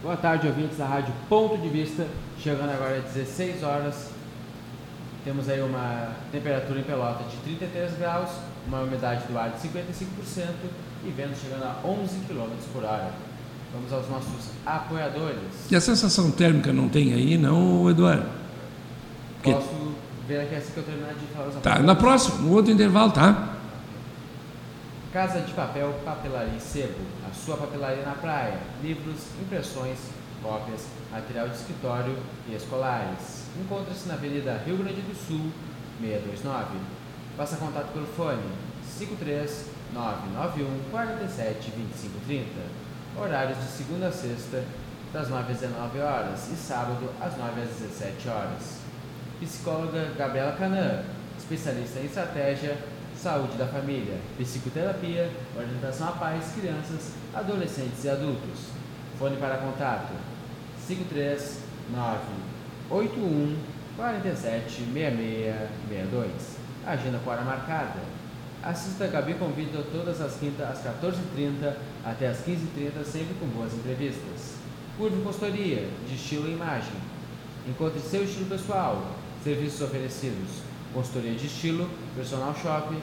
[0.00, 2.06] Boa tarde, ouvintes da Rádio Ponto de Vista.
[2.38, 4.10] Chegando agora às 16 horas.
[5.24, 8.30] Temos aí uma temperatura em Pelota de 33 graus,
[8.68, 10.46] uma umidade do ar de 55%
[11.04, 13.10] e vento chegando a 11 km por hora.
[13.74, 15.68] Vamos aos nossos apoiadores.
[15.68, 18.26] E a sensação térmica não tem aí, não, Eduardo?
[19.42, 19.94] Posso
[20.28, 23.10] ver aqui assim que eu terminar de falar os Tá, na próxima, no outro intervalo,
[23.10, 23.57] tá?
[25.12, 27.00] Casa de Papel, Papelaria e Sebo.
[27.26, 28.58] A sua papelaria na praia.
[28.82, 29.98] Livros, impressões,
[30.42, 32.14] cópias, material de escritório
[32.46, 33.46] e escolares.
[33.58, 35.50] Encontra-se na Avenida Rio Grande do Sul,
[35.98, 36.76] 629.
[37.38, 38.52] Faça contato pelo fone
[38.98, 42.46] 53991 47 2530.
[43.16, 44.62] Horários de segunda a sexta,
[45.10, 48.76] das 9 às 19 horas e sábado, às 9 às 17 horas.
[49.40, 51.02] Psicóloga Gabriela Canã,
[51.38, 52.76] especialista em estratégia
[53.18, 58.68] saúde da família, psicoterapia, orientação a pais, crianças, adolescentes e adultos.
[59.18, 60.12] Fone para contato
[60.86, 62.18] 539
[62.88, 63.56] 81
[63.96, 66.32] 47 6662.
[66.86, 67.98] Agenda com hora marcada.
[68.62, 73.74] Assista a Gabi Convida todas as quintas às 14h30 até às 15h30, sempre com boas
[73.74, 74.54] entrevistas.
[74.96, 76.94] Curva Consultoria, de estilo e imagem.
[77.66, 79.04] Encontre seu estilo pessoal.
[79.42, 83.00] Serviços oferecidos consultoria de estilo, personal shopping,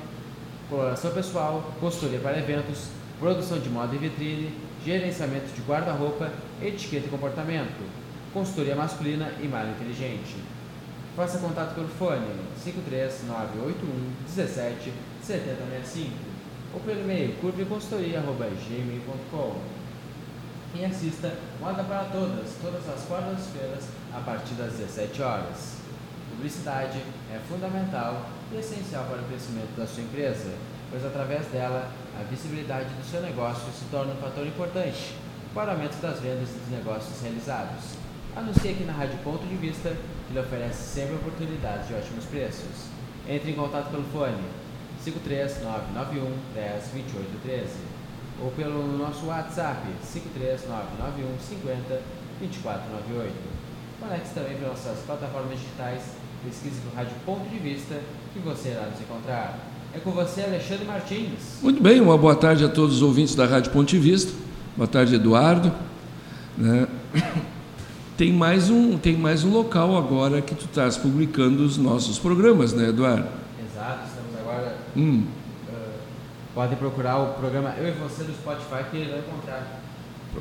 [0.69, 2.89] coloração pessoal, consultoria para eventos,
[3.21, 6.29] produção de moda e vitrine, gerenciamento de guarda-roupa,
[6.61, 7.89] etiqueta e comportamento,
[8.33, 10.35] consultoria masculina e malha inteligente.
[11.16, 12.27] Faça contato pelo fone
[12.61, 14.91] 53981 17
[15.23, 16.11] 7065
[16.73, 19.61] ou pelo e-mail curveconsultoria.gmail.com
[20.77, 25.84] e assista Moda para Todas, todas as quartas-feiras, a partir das 17 horas.
[26.36, 30.52] Publicidade é fundamental e essencial para o crescimento da sua empresa,
[30.91, 35.16] pois através dela a visibilidade do seu negócio se torna um fator importante
[35.53, 37.95] para o aumento das vendas e dos negócios realizados.
[38.36, 39.95] Anuncie aqui na Rádio Ponto de Vista,
[40.28, 42.89] que lhe oferece sempre oportunidades de ótimos preços.
[43.28, 44.44] Entre em contato pelo fone
[45.06, 47.69] 53991 10 28 13
[48.44, 52.01] ou pelo nosso WhatsApp 53991 50
[52.41, 53.34] 2498.
[54.01, 57.96] Conecte também para nossas plataformas digitais Pesquise no Rádio Ponto de Vista
[58.34, 59.59] que você irá nos encontrar.
[59.94, 61.59] É com você, Alexandre Martins.
[61.62, 64.34] Muito bem, uma boa tarde a todos os ouvintes da Rádio Ponto de Vista.
[64.75, 65.72] Boa tarde, Eduardo.
[66.57, 66.88] Né?
[68.18, 72.72] Tem mais um, tem mais um local agora que tu estás publicando os nossos programas,
[72.72, 73.28] né, Eduardo?
[73.59, 74.78] Exato, estamos agora.
[74.95, 75.25] Hum.
[75.68, 76.00] Uh,
[76.53, 79.81] podem procurar o programa Eu e Você do Spotify que irão encontrar.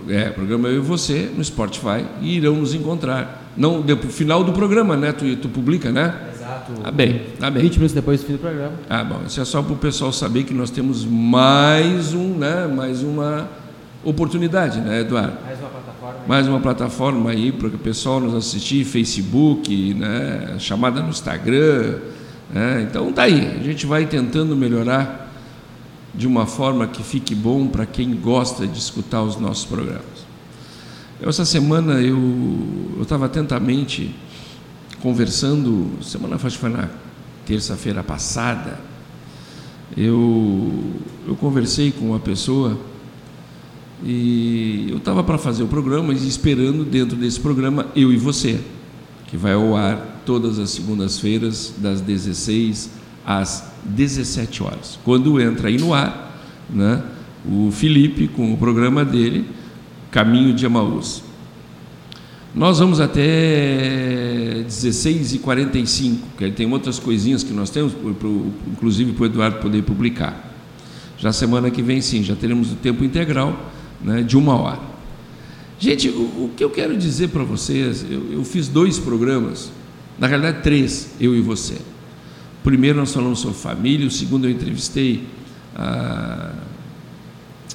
[0.08, 3.50] É, programa Eu e Você no Spotify e irão nos encontrar.
[3.56, 5.12] Não, no final do programa, né?
[5.12, 6.14] Tu, tu publica, né?
[6.34, 6.72] Exato.
[6.82, 7.62] Ah, bem, tá bem.
[7.62, 8.72] 20 minutos depois do fim do programa.
[8.88, 9.20] Ah, bom.
[9.26, 12.66] Isso é só para o pessoal saber que nós temos mais um, né?
[12.66, 13.48] Mais uma
[14.02, 15.38] oportunidade, né, Eduardo?
[15.44, 16.20] Mais uma plataforma.
[16.20, 16.28] Aí.
[16.28, 20.56] Mais uma plataforma aí para o pessoal nos assistir, Facebook, né?
[20.58, 21.98] Chamada no Instagram.
[22.52, 22.86] Né?
[22.88, 23.56] Então tá aí.
[23.58, 25.23] A gente vai tentando melhorar
[26.16, 30.24] de uma forma que fique bom para quem gosta de escutar os nossos programas.
[31.20, 34.14] Essa semana eu estava atentamente
[35.00, 36.88] conversando, semana acho que foi na
[37.44, 38.78] terça-feira passada,
[39.96, 40.72] eu,
[41.26, 42.78] eu conversei com uma pessoa
[44.02, 48.60] e eu estava para fazer o programa e esperando dentro desse programa Eu e Você,
[49.26, 52.90] que vai ao ar todas as segundas-feiras, das 16
[53.26, 54.98] às 17 horas.
[55.04, 57.02] Quando entra aí no ar, né,
[57.46, 59.46] o Felipe, com o programa dele,
[60.10, 61.22] Caminho de Emaús.
[62.54, 67.92] Nós vamos até 16h45, que tem outras coisinhas que nós temos,
[68.70, 70.52] inclusive para o Eduardo poder publicar.
[71.18, 73.70] Já semana que vem, sim, já teremos o tempo integral
[74.00, 74.80] né, de uma hora.
[75.80, 79.72] Gente, o, o que eu quero dizer para vocês, eu, eu fiz dois programas,
[80.16, 81.78] na realidade três, eu e você
[82.64, 85.24] primeiro nós falamos sobre família, o segundo eu entrevistei
[85.76, 86.52] a.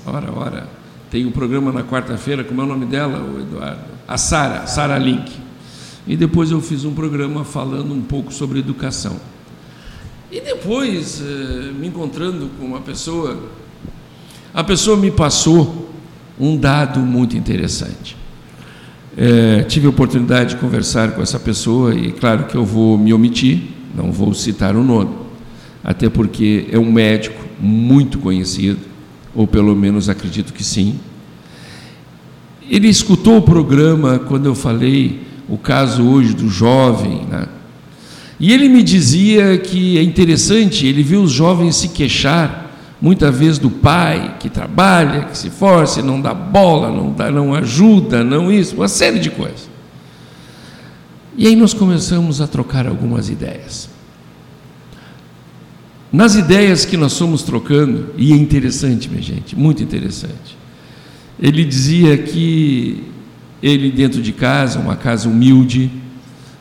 [0.06, 0.70] Ora, ora,
[1.12, 3.82] tem um programa na quarta-feira, como é o nome dela, o Eduardo?
[4.08, 5.32] A Sara, Sara Link.
[6.08, 9.18] E depois eu fiz um programa falando um pouco sobre educação.
[10.32, 13.38] E depois, eh, me encontrando com uma pessoa,
[14.54, 15.92] a pessoa me passou
[16.40, 18.18] um dado muito interessante.
[19.18, 23.14] É, tive a oportunidade de conversar com essa pessoa e, claro, que eu vou me
[23.14, 25.12] omitir, não vou citar o nome,
[25.84, 28.80] até porque é um médico muito conhecido,
[29.36, 31.00] ou pelo menos acredito que sim.
[32.70, 37.48] Ele escutou o programa quando eu falei o caso hoje do jovem, né?
[38.40, 42.70] E ele me dizia que é interessante, ele viu os jovens se queixar
[43.02, 47.54] muitas vezes do pai que trabalha, que se força, não dá bola, não, dá, não
[47.54, 49.69] ajuda, não isso, uma série de coisas.
[51.40, 53.88] E aí nós começamos a trocar algumas ideias.
[56.12, 60.58] Nas ideias que nós fomos trocando, e é interessante, minha gente, muito interessante.
[61.40, 63.06] Ele dizia que
[63.64, 65.90] ele dentro de casa, uma casa humilde,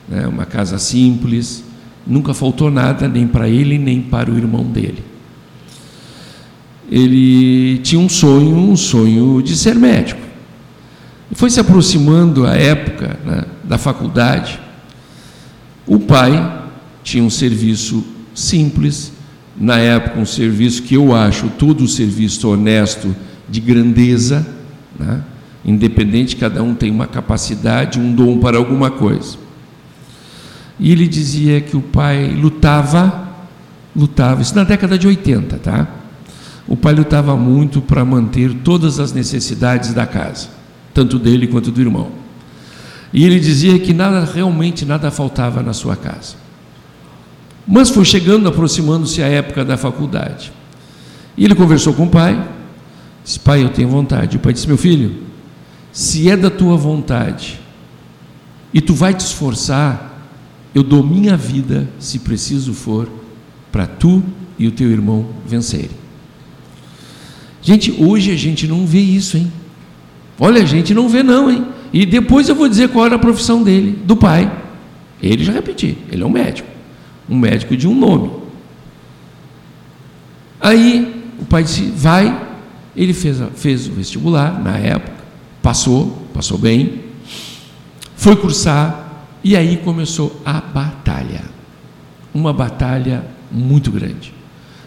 [0.09, 1.65] né, uma casa simples,
[2.07, 5.03] nunca faltou nada nem para ele nem para o irmão dele.
[6.89, 10.21] Ele tinha um sonho, um sonho de ser médico.
[11.33, 14.68] Foi se aproximando a época né, da faculdade.
[15.89, 16.65] O pai
[17.03, 18.05] tinha um serviço
[18.35, 19.11] simples,
[19.57, 23.17] na época um serviço que eu acho todo o serviço honesto
[23.49, 24.47] de grandeza,
[24.99, 25.25] né?
[25.65, 29.39] independente, cada um tem uma capacidade, um dom para alguma coisa.
[30.79, 33.27] E ele dizia que o pai lutava,
[33.97, 35.89] lutava, isso na década de 80, tá?
[36.67, 40.49] O pai lutava muito para manter todas as necessidades da casa,
[40.93, 42.28] tanto dele quanto do irmão.
[43.13, 46.37] E ele dizia que nada, realmente nada faltava na sua casa.
[47.67, 50.53] Mas foi chegando, aproximando-se a época da faculdade.
[51.37, 52.49] E ele conversou com o pai,
[53.25, 54.37] disse: Pai, eu tenho vontade.
[54.37, 55.23] O pai disse: Meu filho,
[55.93, 57.61] se é da tua vontade
[58.73, 60.09] e tu vai te esforçar,
[60.75, 63.09] eu dou minha vida, se preciso for,
[63.73, 64.23] para tu
[64.59, 65.97] e o teu irmão vencerem.
[67.63, 69.53] Gente, hoje a gente não vê isso, hein?
[70.39, 71.67] Olha, a gente não vê, não, hein?
[71.93, 74.51] E depois eu vou dizer qual era a profissão dele, do pai.
[75.23, 76.79] Ele já repeti, ele é um médico
[77.29, 78.31] um médico de um nome.
[80.61, 82.47] Aí o pai disse: vai.
[82.97, 85.23] Ele fez, fez o vestibular na época,
[85.63, 87.05] passou, passou bem,
[88.17, 91.45] foi cursar e aí começou a batalha.
[92.35, 94.35] Uma batalha muito grande.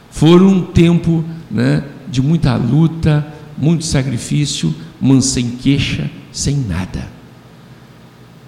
[0.09, 3.25] Foi um tempo né, de muita luta,
[3.57, 7.07] muito sacrifício, mas sem queixa, sem nada.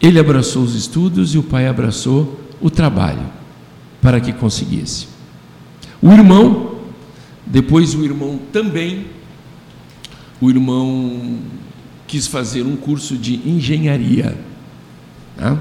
[0.02, 3.26] Ele abraçou os estudos e o pai abraçou o trabalho
[4.02, 5.08] para que conseguisse.
[6.02, 6.76] O irmão,
[7.46, 9.06] depois o irmão também,
[10.42, 11.40] o irmão
[12.06, 14.38] quis fazer um curso de engenharia,
[15.38, 15.58] né?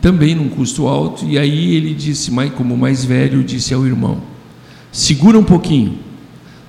[0.00, 4.20] também num custo alto, e aí ele disse, como mais velho, disse ao irmão:
[4.92, 5.98] segura um pouquinho,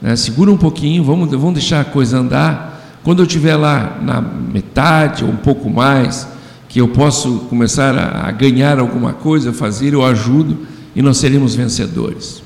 [0.01, 0.15] né?
[0.15, 2.74] segura um pouquinho, vamos, vamos deixar a coisa andar.
[3.05, 6.27] Quando eu estiver lá na metade ou um pouco mais,
[6.67, 10.65] que eu posso começar a, ganhar alguma coisa, fazer, eu ajudo
[10.95, 12.41] e nós seremos vencedores.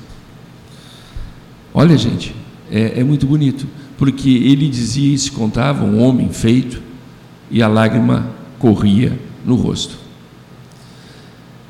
[1.72, 2.36] Olha, gente,
[2.70, 3.66] é, é muito bonito,
[3.96, 6.82] porque ele dizia e se contava, um homem feito,
[7.50, 8.26] e a lágrima
[8.58, 9.96] corria no rosto.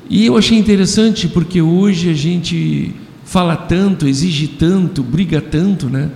[0.09, 2.93] E eu achei interessante porque hoje a gente
[3.23, 6.09] fala tanto, exige tanto, briga tanto, né?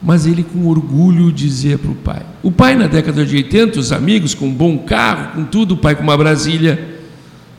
[0.00, 2.22] Mas ele com orgulho dizia para o pai.
[2.42, 5.76] O pai, na década de 80, os amigos com um bom carro, com tudo, o
[5.76, 6.96] pai com uma Brasília,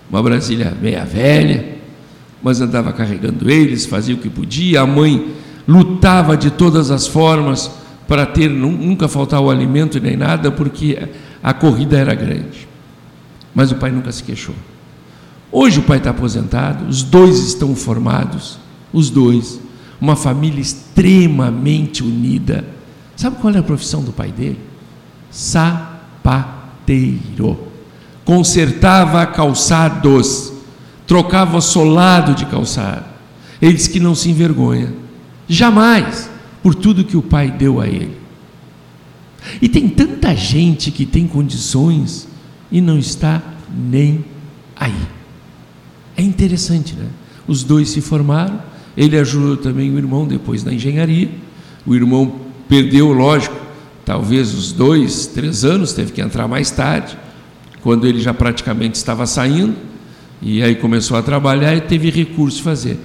[0.10, 1.78] uma Brasília meia velha,
[2.42, 5.34] mas andava carregando eles, fazia o que podia, a mãe
[5.68, 7.70] lutava de todas as formas
[8.08, 10.98] para ter, nunca faltar o alimento nem nada, porque
[11.44, 12.68] a corrida era grande.
[13.54, 14.56] Mas o pai nunca se queixou.
[15.52, 18.58] Hoje o pai está aposentado, os dois estão formados,
[18.94, 19.60] os dois
[20.00, 22.66] uma família extremamente unida.
[23.16, 24.60] Sabe qual é a profissão do pai dele?
[25.30, 26.38] Sapateiro.
[28.24, 30.54] Consertava calçados,
[31.06, 33.06] trocava solado de calçado.
[33.62, 34.94] Ele que não se envergonha,
[35.48, 36.30] jamais,
[36.64, 38.18] por tudo que o pai deu a ele.
[39.62, 42.28] E tem tanta gente que tem condições
[42.72, 44.24] e não está nem
[44.76, 44.96] aí.
[46.16, 47.08] É interessante, né?
[47.48, 48.62] Os dois se formaram,
[48.96, 51.30] ele ajudou também o irmão depois na engenharia.
[51.86, 52.36] O irmão
[52.68, 53.56] perdeu, lógico,
[54.06, 57.18] talvez os dois, três anos, teve que entrar mais tarde,
[57.82, 59.76] quando ele já praticamente estava saindo,
[60.42, 62.98] e aí começou a trabalhar e teve recurso fazer.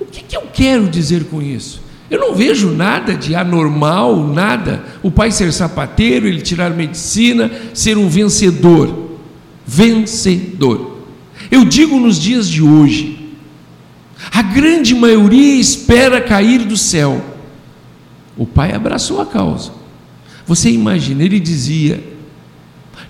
[0.00, 1.82] O que, que eu quero dizer com isso?
[2.10, 4.84] Eu não vejo nada de anormal, nada.
[5.02, 9.16] O pai ser sapateiro, ele tirar medicina, ser um vencedor.
[9.66, 10.98] Vencedor.
[11.50, 13.13] Eu digo nos dias de hoje,
[14.32, 17.22] a grande maioria espera cair do céu.
[18.36, 19.72] O pai abraçou a causa.
[20.46, 22.02] Você imagina, ele dizia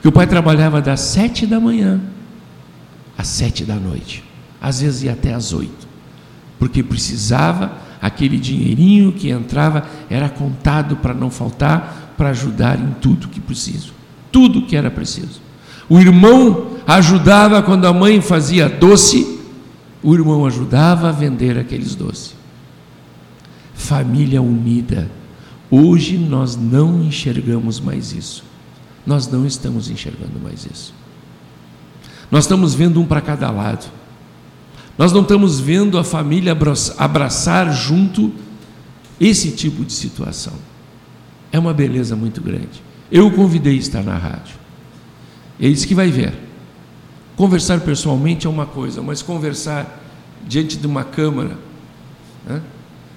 [0.00, 2.00] que o pai trabalhava das sete da manhã
[3.16, 4.22] às sete da noite,
[4.60, 5.88] às vezes ia até às oito,
[6.58, 13.28] porque precisava aquele dinheirinho que entrava era contado para não faltar, para ajudar em tudo
[13.28, 13.92] que preciso,
[14.30, 15.40] tudo que era preciso.
[15.88, 19.40] O irmão ajudava quando a mãe fazia doce
[20.04, 22.36] o irmão ajudava a vender aqueles doces.
[23.74, 25.10] família unida.
[25.70, 28.44] Hoje nós não enxergamos mais isso.
[29.06, 30.94] Nós não estamos enxergando mais isso.
[32.30, 33.90] Nós estamos vendo um para cada lado.
[34.96, 36.56] Nós não estamos vendo a família
[36.98, 38.30] abraçar junto
[39.18, 40.54] esse tipo de situação.
[41.50, 42.82] É uma beleza muito grande.
[43.10, 44.56] Eu o convidei a estar na rádio.
[45.58, 46.34] Disse que vai ver.
[47.36, 50.02] Conversar pessoalmente é uma coisa, mas conversar
[50.46, 51.58] diante de uma câmara,
[52.46, 52.62] né?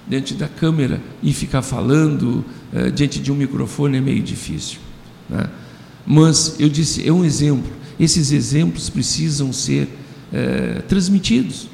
[0.08, 4.78] diante da câmera e ficar falando uh, diante de um microfone é meio difícil.
[5.28, 5.48] Né?
[6.06, 7.70] Mas eu disse, é um exemplo.
[8.00, 9.84] Esses exemplos precisam ser
[10.32, 11.68] uh, transmitidos.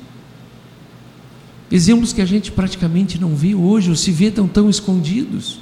[1.71, 5.61] Exemplos que a gente praticamente não vê hoje, ou se vê tão, tão escondidos.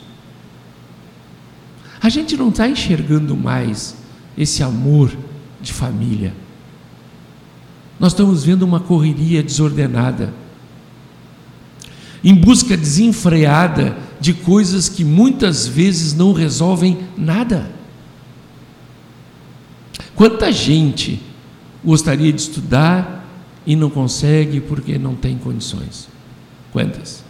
[2.00, 3.94] A gente não está enxergando mais
[4.36, 5.16] esse amor
[5.60, 6.34] de família.
[8.02, 10.34] Nós estamos vendo uma correria desordenada
[12.24, 17.70] em busca desenfreada de coisas que muitas vezes não resolvem nada.
[20.16, 21.22] Quanta gente
[21.84, 23.24] gostaria de estudar
[23.64, 26.08] e não consegue porque não tem condições?
[26.72, 27.22] Quantas?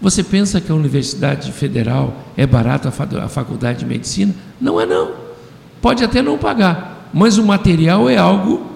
[0.00, 4.34] Você pensa que a Universidade Federal é barata a faculdade de medicina?
[4.60, 5.12] Não é não.
[5.80, 8.69] Pode até não pagar, mas o material é algo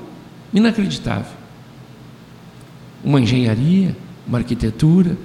[0.55, 1.37] inacreditável.
[3.03, 3.95] Uma engenharia,
[4.27, 5.19] uma arquitetura,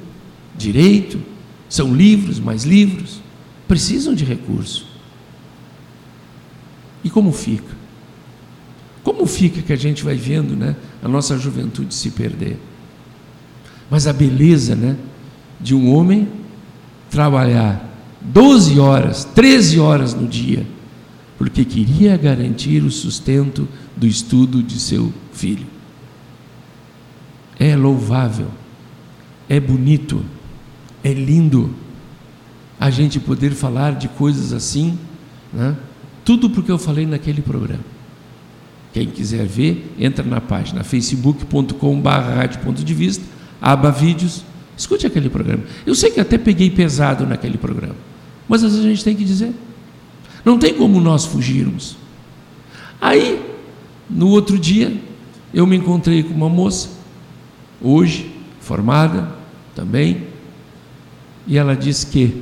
[0.57, 1.21] direito,
[1.69, 3.21] são livros, mais livros,
[3.67, 4.87] precisam de recurso.
[7.03, 7.77] E como fica?
[9.03, 12.59] Como fica que a gente vai vendo, né, a nossa juventude se perder?
[13.89, 14.97] Mas a beleza, né,
[15.61, 16.27] de um homem
[17.09, 17.87] trabalhar
[18.21, 20.65] 12 horas, 13 horas no dia,
[21.39, 23.67] porque queria garantir o sustento
[23.97, 25.65] do estudo de seu filho.
[27.57, 28.49] É louvável,
[29.47, 30.23] é bonito
[31.03, 31.73] é lindo
[32.79, 34.97] a gente poder falar de coisas assim,
[35.53, 35.75] né?
[36.23, 37.83] tudo porque eu falei naquele programa.
[38.93, 43.23] Quem quiser ver, entra na página facebook.com.br de vista,
[43.61, 44.43] aba vídeos,
[44.77, 45.63] escute aquele programa.
[45.85, 47.95] Eu sei que até peguei pesado naquele programa,
[48.47, 49.53] mas às vezes a gente tem que dizer.
[50.49, 51.95] Não tem como nós fugirmos.
[52.99, 53.39] Aí,
[54.09, 54.99] no outro dia,
[55.53, 56.89] eu me encontrei com uma moça,
[57.79, 59.29] hoje, formada
[59.75, 60.23] também,
[61.45, 62.41] e ela diz que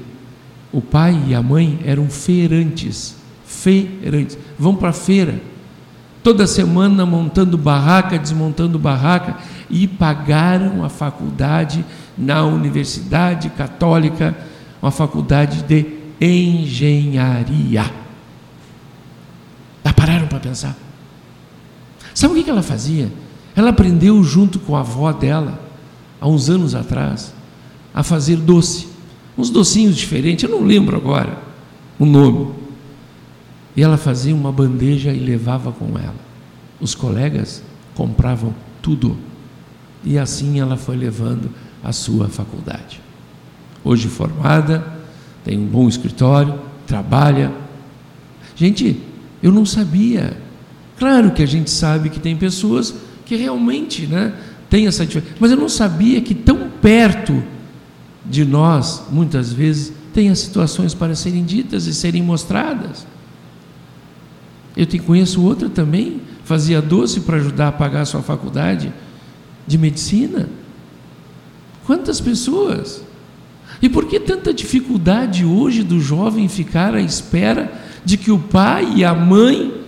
[0.72, 5.42] o pai e a mãe eram feirantes, feirantes, vão para a feira,
[6.24, 9.36] toda semana montando barraca, desmontando barraca,
[9.70, 11.84] e pagaram a faculdade
[12.18, 14.34] na Universidade Católica,
[14.82, 17.92] uma faculdade de engenharia.
[19.84, 20.76] Já pararam para pensar?
[22.14, 23.12] Sabe o que ela fazia?
[23.56, 25.60] Ela aprendeu junto com a avó dela,
[26.20, 27.34] há uns anos atrás,
[27.94, 28.98] a fazer doce
[29.38, 31.38] uns docinhos diferentes, eu não lembro agora
[32.00, 32.56] o nome.
[33.76, 36.16] E ela fazia uma bandeja e levava com ela.
[36.82, 37.62] Os colegas
[37.94, 39.16] compravam tudo.
[40.04, 41.52] E assim ela foi levando
[41.84, 43.00] a sua faculdade.
[43.84, 44.97] Hoje formada,
[45.48, 47.54] tem um bom escritório, trabalha.
[48.54, 49.02] Gente,
[49.42, 50.36] eu não sabia.
[51.00, 52.94] Claro que a gente sabe que tem pessoas
[53.26, 54.34] que realmente né,
[54.70, 57.42] têm essa dificuldade, mas eu não sabia que tão perto
[58.26, 63.08] de nós, muitas vezes, tem as situações para serem ditas e serem mostradas.
[64.76, 68.92] Eu te conheço outra também, fazia doce para ajudar a pagar a sua faculdade
[69.66, 70.50] de medicina.
[71.86, 73.07] Quantas pessoas?
[73.82, 77.72] E por que tanta dificuldade hoje do jovem ficar à espera
[78.04, 79.82] de que o pai e a mãe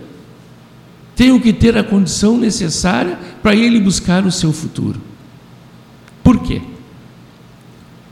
[1.16, 5.00] tenham que ter a condição necessária para ele buscar o seu futuro?
[6.22, 6.62] Por quê?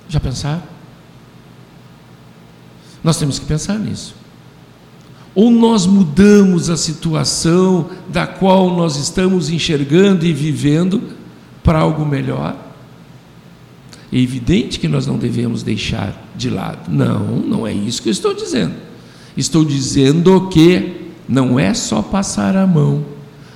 [0.09, 0.63] Já pensaram?
[3.05, 4.17] Nós temos que pensar nisso.
[5.35, 11.01] Ou nós mudamos a situação da qual nós estamos enxergando e vivendo
[11.63, 12.68] para algo melhor?
[14.13, 16.91] É evidente que nós não devemos deixar de lado.
[16.91, 18.75] Não, não é isso que eu estou dizendo.
[19.37, 23.05] Estou dizendo que não é só passar a mão,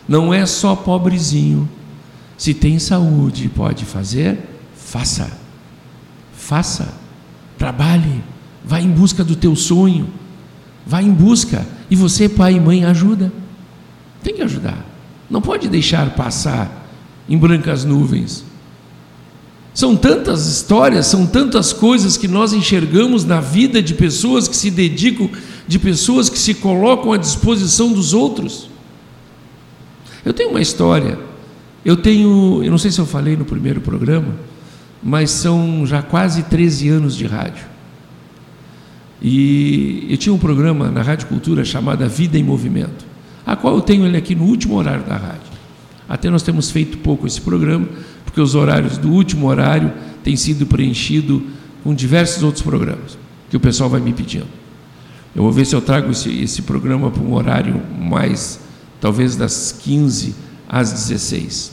[0.06, 1.68] não é só pobrezinho.
[2.37, 4.38] Se tem saúde e pode fazer,
[4.75, 5.42] faça
[6.42, 6.92] faça,
[7.56, 8.23] trabalhe,
[8.64, 10.09] vá em busca do teu sonho,
[10.85, 13.32] vá em busca, e você, pai e mãe, ajuda.
[14.23, 14.85] Tem que ajudar.
[15.30, 16.87] Não pode deixar passar
[17.28, 18.44] em brancas nuvens.
[19.75, 24.71] São tantas histórias, são tantas coisas que nós enxergamos na vida de pessoas que se
[24.71, 25.31] dedicam,
[25.67, 28.69] de pessoas que se colocam à disposição dos outros.
[30.25, 31.19] Eu tenho uma história,
[31.85, 34.35] eu tenho, eu não sei se eu falei no primeiro programa,
[35.02, 37.64] mas são já quase 13 anos de rádio.
[39.21, 43.05] E eu tinha um programa na Rádio Cultura chamado Vida em Movimento,
[43.47, 45.52] a qual eu tenho ele aqui no último horário da rádio.
[46.09, 47.88] Até nós temos feito pouco esse programa,
[48.33, 49.93] porque os horários do último horário
[50.25, 51.43] têm sido preenchidos
[51.85, 53.19] com diversos outros programas
[53.51, 54.47] que o pessoal vai me pedindo.
[55.37, 58.59] Eu vou ver se eu trago esse, esse programa para um horário mais,
[58.99, 60.35] talvez das 15
[60.67, 61.73] às 16.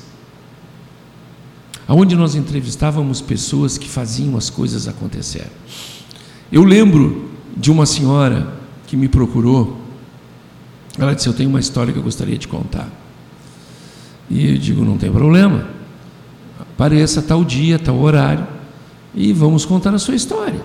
[1.88, 5.48] Onde nós entrevistávamos pessoas que faziam as coisas acontecerem.
[6.52, 8.54] Eu lembro de uma senhora
[8.86, 9.80] que me procurou.
[10.98, 12.90] Ela disse: Eu tenho uma história que eu gostaria de contar.
[14.30, 15.79] E eu digo: Não tem problema.
[16.80, 18.48] Apareça tal dia, tal horário,
[19.14, 20.62] e vamos contar a sua história.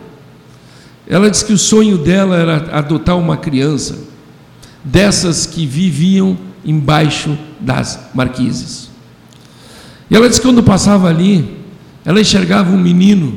[1.09, 3.99] Ela disse que o sonho dela era adotar uma criança,
[4.85, 8.91] dessas que viviam embaixo das marquises.
[10.09, 11.59] E ela disse que quando passava ali,
[12.05, 13.37] ela enxergava um menino,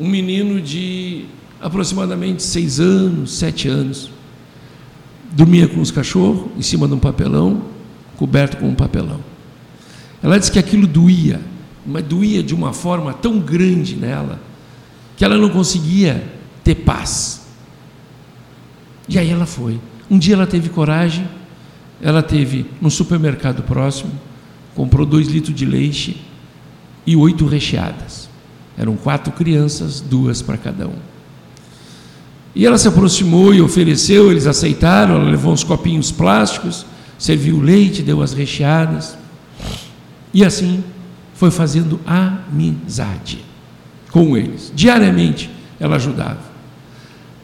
[0.00, 1.26] um menino de
[1.60, 4.10] aproximadamente seis anos, sete anos,
[5.32, 7.60] dormia com os cachorros em cima de um papelão,
[8.16, 9.20] coberto com um papelão.
[10.22, 11.52] Ela disse que aquilo doía,
[11.86, 14.40] mas doía de uma forma tão grande nela,
[15.16, 16.24] que ela não conseguia
[16.62, 17.46] ter paz.
[19.08, 19.78] E aí ela foi.
[20.10, 21.28] Um dia ela teve coragem,
[22.00, 24.10] ela teve no supermercado próximo,
[24.74, 26.22] comprou dois litros de leite
[27.06, 28.28] e oito recheadas.
[28.76, 30.96] Eram quatro crianças, duas para cada um.
[32.54, 36.86] E ela se aproximou e ofereceu, eles aceitaram, ela levou uns copinhos plásticos,
[37.18, 39.16] serviu o leite, deu as recheadas.
[40.32, 40.82] E assim
[41.44, 43.44] foi fazendo amizade
[44.10, 44.72] com eles.
[44.74, 46.40] Diariamente ela ajudava.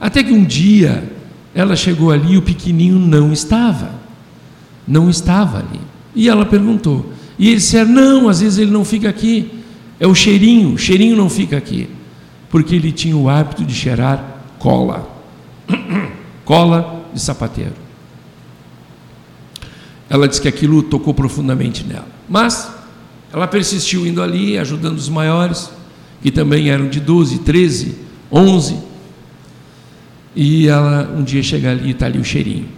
[0.00, 1.04] Até que um dia
[1.54, 3.90] ela chegou ali e o pequenininho não estava.
[4.88, 5.80] Não estava ali.
[6.14, 7.12] E ela perguntou.
[7.38, 9.50] E ele disse: Não, às vezes ele não fica aqui.
[9.99, 11.87] É o cheirinho, o cheirinho não fica aqui.
[12.49, 15.11] Porque ele tinha o hábito de cheirar cola.
[16.47, 17.75] cola de sapateiro.
[20.09, 22.08] Ela disse que aquilo tocou profundamente nela.
[22.26, 22.79] Mas
[23.32, 25.71] ela persistiu indo ali, ajudando os maiores,
[26.23, 27.95] que também eram de 12, 13,
[28.30, 28.90] 11
[30.34, 32.69] e ela um dia chega ali e está ali o cheirinho.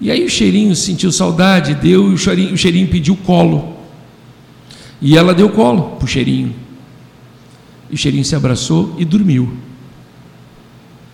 [0.00, 3.76] E aí o cheirinho sentiu saudade, deu e o cheirinho, o cheirinho pediu colo.
[5.00, 6.54] E ela deu colo para o cheirinho.
[7.90, 9.56] E o cheirinho se abraçou e dormiu.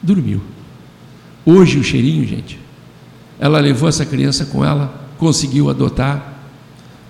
[0.02, 0.40] Dormiu.
[1.44, 2.58] Hoje o cheirinho, gente,
[3.38, 6.40] ela levou essa criança com ela, conseguiu adotar,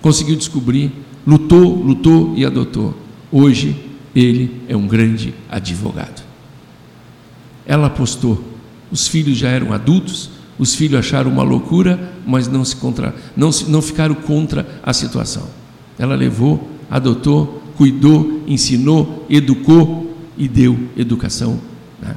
[0.01, 0.91] conseguiu descobrir,
[1.25, 2.95] lutou, lutou e adotou.
[3.31, 3.75] Hoje
[4.15, 6.23] ele é um grande advogado.
[7.65, 8.43] Ela apostou.
[8.91, 10.29] Os filhos já eram adultos,
[10.59, 14.93] os filhos acharam uma loucura, mas não se contra, não, se, não ficaram contra a
[14.93, 15.47] situação.
[15.97, 21.59] Ela levou, adotou, cuidou, ensinou, educou e deu educação.
[22.01, 22.15] Né?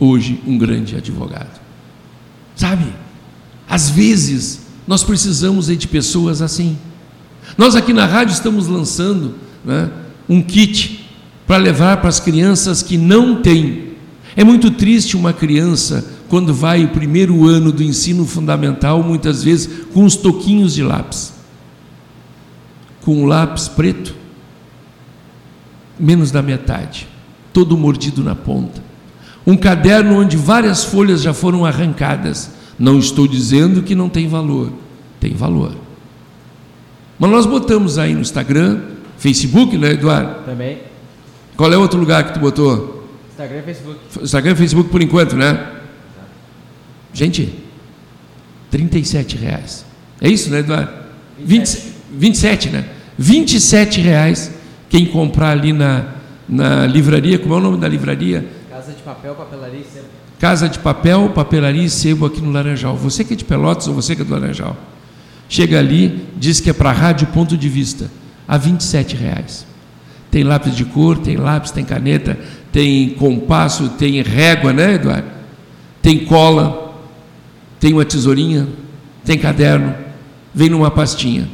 [0.00, 1.60] Hoje, um grande advogado.
[2.56, 2.86] Sabe?
[3.68, 6.78] Às vezes, nós precisamos de pessoas assim.
[7.56, 9.90] Nós aqui na rádio estamos lançando né,
[10.28, 11.08] um kit
[11.46, 13.94] para levar para as crianças que não têm
[14.36, 19.86] é muito triste uma criança, quando vai o primeiro ano do ensino fundamental, muitas vezes
[19.92, 21.32] com uns toquinhos de lápis,
[23.02, 24.14] com um lápis preto,
[25.98, 27.06] menos da metade,
[27.52, 28.82] todo mordido na ponta.
[29.46, 32.50] Um caderno onde várias folhas já foram arrancadas.
[32.78, 34.72] Não estou dizendo que não tem valor,
[35.20, 35.76] tem valor.
[37.18, 38.80] Mas nós botamos aí no Instagram,
[39.16, 40.44] Facebook, né, Eduardo?
[40.44, 40.78] Também.
[41.56, 43.08] Qual é outro lugar que tu botou?
[43.30, 44.00] Instagram e Facebook.
[44.22, 45.72] Instagram e Facebook por enquanto, né?
[47.12, 47.54] Gente,
[48.70, 49.84] 37 reais.
[50.20, 50.90] É isso, né, Eduardo?
[51.38, 51.86] 27.
[51.86, 52.84] 20, 27, né?
[53.16, 54.50] 27 reais
[54.94, 56.06] quem comprar ali na,
[56.48, 58.48] na livraria, como é o nome da livraria?
[58.70, 60.06] Casa de Papel, Papelaria e Sebo.
[60.38, 62.96] Casa de Papel, Papelaria e Sebo aqui no Laranjal.
[62.96, 64.76] Você que é de Pelotas ou você que é do Laranjal.
[65.54, 68.10] Chega ali, diz que é para Rádio Ponto de Vista,
[68.48, 69.64] a 27 reais.
[70.28, 72.36] Tem lápis de cor, tem lápis, tem caneta,
[72.72, 75.28] tem compasso, tem régua, né, Eduardo?
[76.02, 76.98] Tem cola,
[77.78, 78.66] tem uma tesourinha,
[79.24, 79.94] tem caderno,
[80.52, 81.48] vem numa pastinha,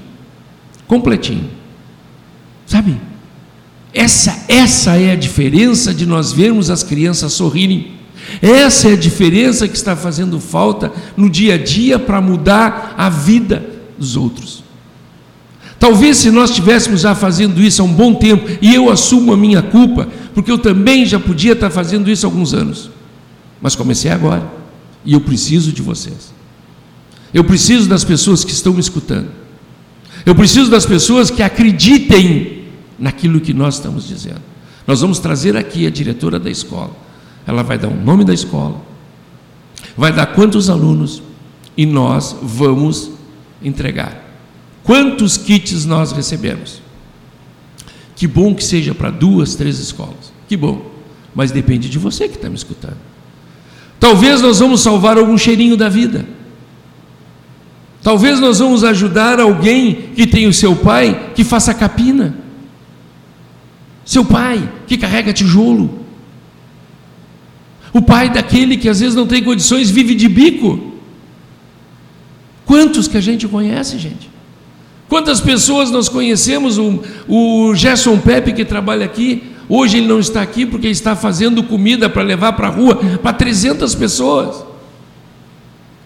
[0.88, 1.50] completinho.
[2.64, 2.96] Sabe?
[3.92, 7.96] Essa, essa é a diferença de nós vermos as crianças sorrirem.
[8.40, 13.10] Essa é a diferença que está fazendo falta no dia a dia para mudar a
[13.10, 13.69] vida
[14.00, 14.64] dos outros.
[15.78, 19.36] Talvez se nós estivéssemos já fazendo isso há um bom tempo, e eu assumo a
[19.36, 22.90] minha culpa, porque eu também já podia estar fazendo isso há alguns anos.
[23.62, 24.50] Mas comecei agora.
[25.04, 26.32] E eu preciso de vocês.
[27.32, 29.28] Eu preciso das pessoas que estão me escutando.
[30.26, 32.64] Eu preciso das pessoas que acreditem
[32.98, 34.42] naquilo que nós estamos dizendo.
[34.86, 36.90] Nós vamos trazer aqui a diretora da escola.
[37.46, 38.80] Ela vai dar o nome da escola,
[39.96, 41.22] vai dar quantos alunos
[41.76, 43.10] e nós vamos
[43.62, 44.30] entregar.
[44.82, 46.80] Quantos kits nós recebemos?
[48.16, 50.32] Que bom que seja para duas, três escolas.
[50.48, 50.90] Que bom.
[51.34, 52.98] Mas depende de você que está me escutando.
[53.98, 56.26] Talvez nós vamos salvar algum cheirinho da vida.
[58.02, 62.34] Talvez nós vamos ajudar alguém que tem o seu pai que faça capina.
[64.04, 66.00] Seu pai que carrega tijolo.
[67.92, 70.89] O pai daquele que às vezes não tem condições vive de bico.
[72.70, 74.30] Quantos que a gente conhece, gente?
[75.08, 76.78] Quantas pessoas nós conhecemos?
[76.78, 81.64] O, o Gerson Pepe que trabalha aqui, hoje ele não está aqui porque está fazendo
[81.64, 84.64] comida para levar para a rua para 300 pessoas.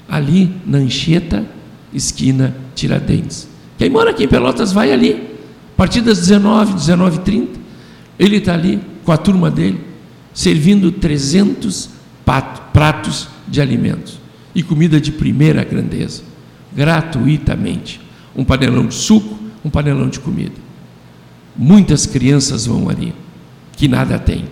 [0.09, 1.44] Ali na Anchieta,
[1.92, 3.46] esquina Tiradentes.
[3.77, 5.22] Quem mora aqui em Pelotas vai ali,
[5.74, 7.61] a partir das 19, 19 30
[8.18, 9.85] ele está ali com a turma dele,
[10.33, 11.90] servindo 300
[12.72, 14.18] pratos de alimentos
[14.55, 16.33] e comida de primeira grandeza,
[16.74, 18.00] gratuitamente.
[18.34, 20.64] Um panelão de suco, um panelão de comida.
[21.56, 23.14] Muitas crianças vão ali,
[23.76, 24.46] que nada têm.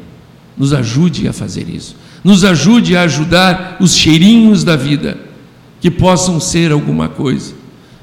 [0.56, 1.96] Nos ajude a fazer isso.
[2.22, 5.18] Nos ajude a ajudar os cheirinhos da vida,
[5.80, 7.54] que possam ser alguma coisa.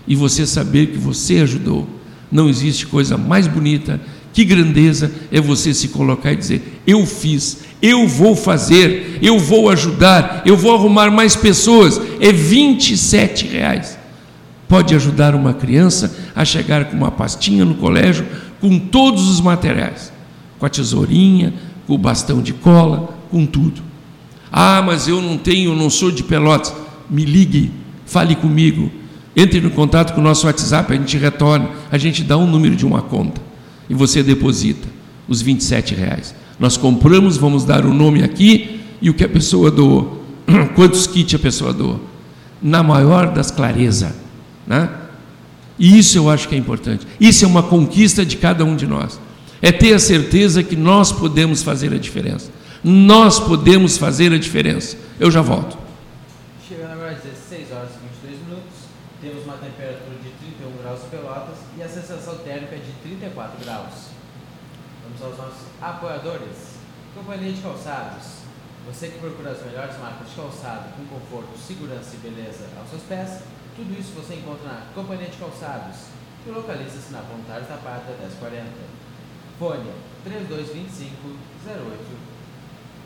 [0.08, 1.88] E você saber que você ajudou.
[2.32, 4.00] Não existe coisa mais bonita
[4.40, 9.70] que grandeza é você se colocar e dizer: Eu fiz, eu vou fazer, eu vou
[9.70, 12.00] ajudar, eu vou arrumar mais pessoas.
[12.22, 13.99] É 27 reais.
[14.70, 18.26] Pode ajudar uma criança a chegar com uma pastinha no colégio
[18.62, 20.14] com todos os materiais,
[20.60, 21.54] com a tesourinha,
[21.88, 23.82] com o bastão de cola, com tudo.
[24.52, 26.74] Ah, mas eu não tenho, não sou de Pelotas.
[27.10, 27.72] Me ligue,
[28.06, 28.92] fale comigo,
[29.36, 32.76] entre em contato com o nosso WhatsApp, a gente retorna, a gente dá um número
[32.76, 33.42] de uma conta
[33.90, 34.88] e você deposita
[35.28, 36.36] os 27 reais.
[36.60, 40.24] Nós compramos, vamos dar o nome aqui e o que a pessoa doou.
[40.76, 42.02] Quantos kits a pessoa doou?
[42.62, 44.14] Na maior das clarezas.
[44.70, 44.88] Né?
[45.80, 47.08] E isso eu acho que é importante.
[47.20, 49.20] Isso é uma conquista de cada um de nós.
[49.62, 52.52] É ter a certeza que nós podemos fazer a diferença.
[52.84, 54.96] Nós podemos fazer a diferença.
[55.20, 55.78] Eu já volto.
[56.68, 58.78] Chegando agora às 16 horas e 22 minutos,
[59.20, 64.14] temos uma temperatura de 31 graus Pelotas e a sensação térmica de 34 graus.
[65.04, 66.78] Vamos aos nossos apoiadores.
[67.16, 68.40] Companhia de Calçados.
[68.88, 73.02] Você que procura as melhores marcas de calçado com conforto, segurança e beleza aos seus
[73.04, 73.42] pés,
[73.76, 76.08] tudo isso você encontra na Companhia de Calçados,
[76.44, 78.66] que localiza-se na Voluntários da Pátria 1040.
[79.58, 79.92] Fone
[80.24, 81.12] 3225
[81.66, 82.30] 08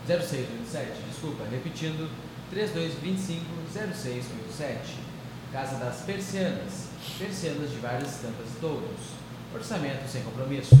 [0.06, 2.10] 0687, desculpa, repetindo
[2.50, 4.98] 3225 0687.
[5.52, 9.00] Casa das Persianas, persianas de várias estampas e touros.
[9.54, 10.76] Orçamento sem compromisso.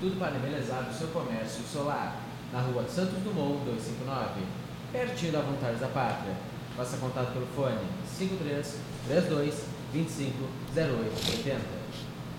[0.00, 2.16] Tudo para embelezar o seu comércio solar.
[2.52, 4.42] Na rua Santos Dumont 259,
[4.92, 6.51] pertinho da Voluntários da Pátria.
[6.76, 7.78] Faça contato pelo fone
[8.18, 9.54] 53 32
[9.92, 10.32] 25
[10.74, 11.60] 08 80.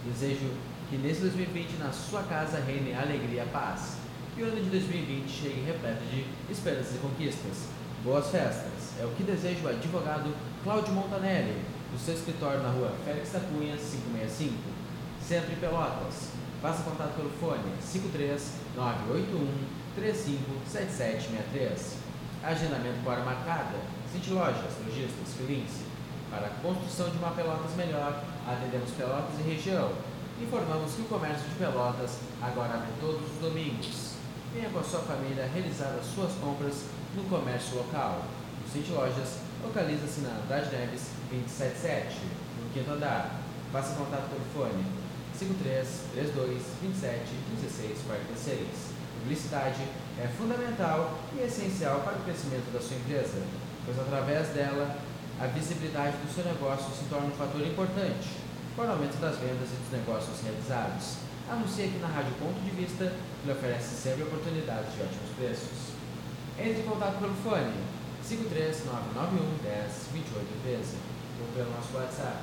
[0.06, 0.52] Desejo
[0.90, 3.98] que nesse 2020 na sua casa reine alegria e paz.
[4.36, 7.68] E o ano de 2020 chegue repleto de esperanças e conquistas.
[8.04, 8.98] Boas festas.
[9.00, 13.40] É o que deseja o advogado Cláudio Montanelli, do seu escritório na rua Félix da
[13.40, 14.56] Cunha 565,
[15.22, 16.30] sempre em Pelotas.
[16.62, 19.48] Faça contato pelo fone 53 981
[19.96, 21.98] 357763.
[22.44, 23.78] Agendamento com hora marcada.
[24.14, 25.86] City Lojas, Lojistas, Filince.
[26.30, 29.92] Para a construção de uma Pelotas melhor, atendemos Pelotas e região.
[30.40, 34.14] Informamos que o comércio de Pelotas agora abre todos os domingos.
[34.54, 38.26] Venha com a sua família realizar as suas compras no comércio local.
[38.64, 42.14] O City Lojas localiza-se na Andrade Neves 277,
[42.62, 43.42] no quinto andar.
[43.72, 44.86] Faça contato pelo fone
[45.34, 47.20] 53 32 27
[47.62, 48.68] 16 46.
[49.24, 49.82] Publicidade
[50.22, 53.42] é fundamental e essencial para o crescimento da sua empresa,
[53.86, 54.96] pois através dela
[55.40, 58.30] a visibilidade do seu negócio se torna um fator importante
[58.76, 61.18] para o aumento das vendas e dos negócios realizados.
[61.50, 65.94] Anuncie aqui na Rádio Ponto de Vista, que lhe oferece sempre oportunidades de ótimos preços.
[66.58, 67.74] Entre em contato pelo fone
[68.24, 70.98] 53991 10 28 13
[71.42, 72.40] ou pelo nosso WhatsApp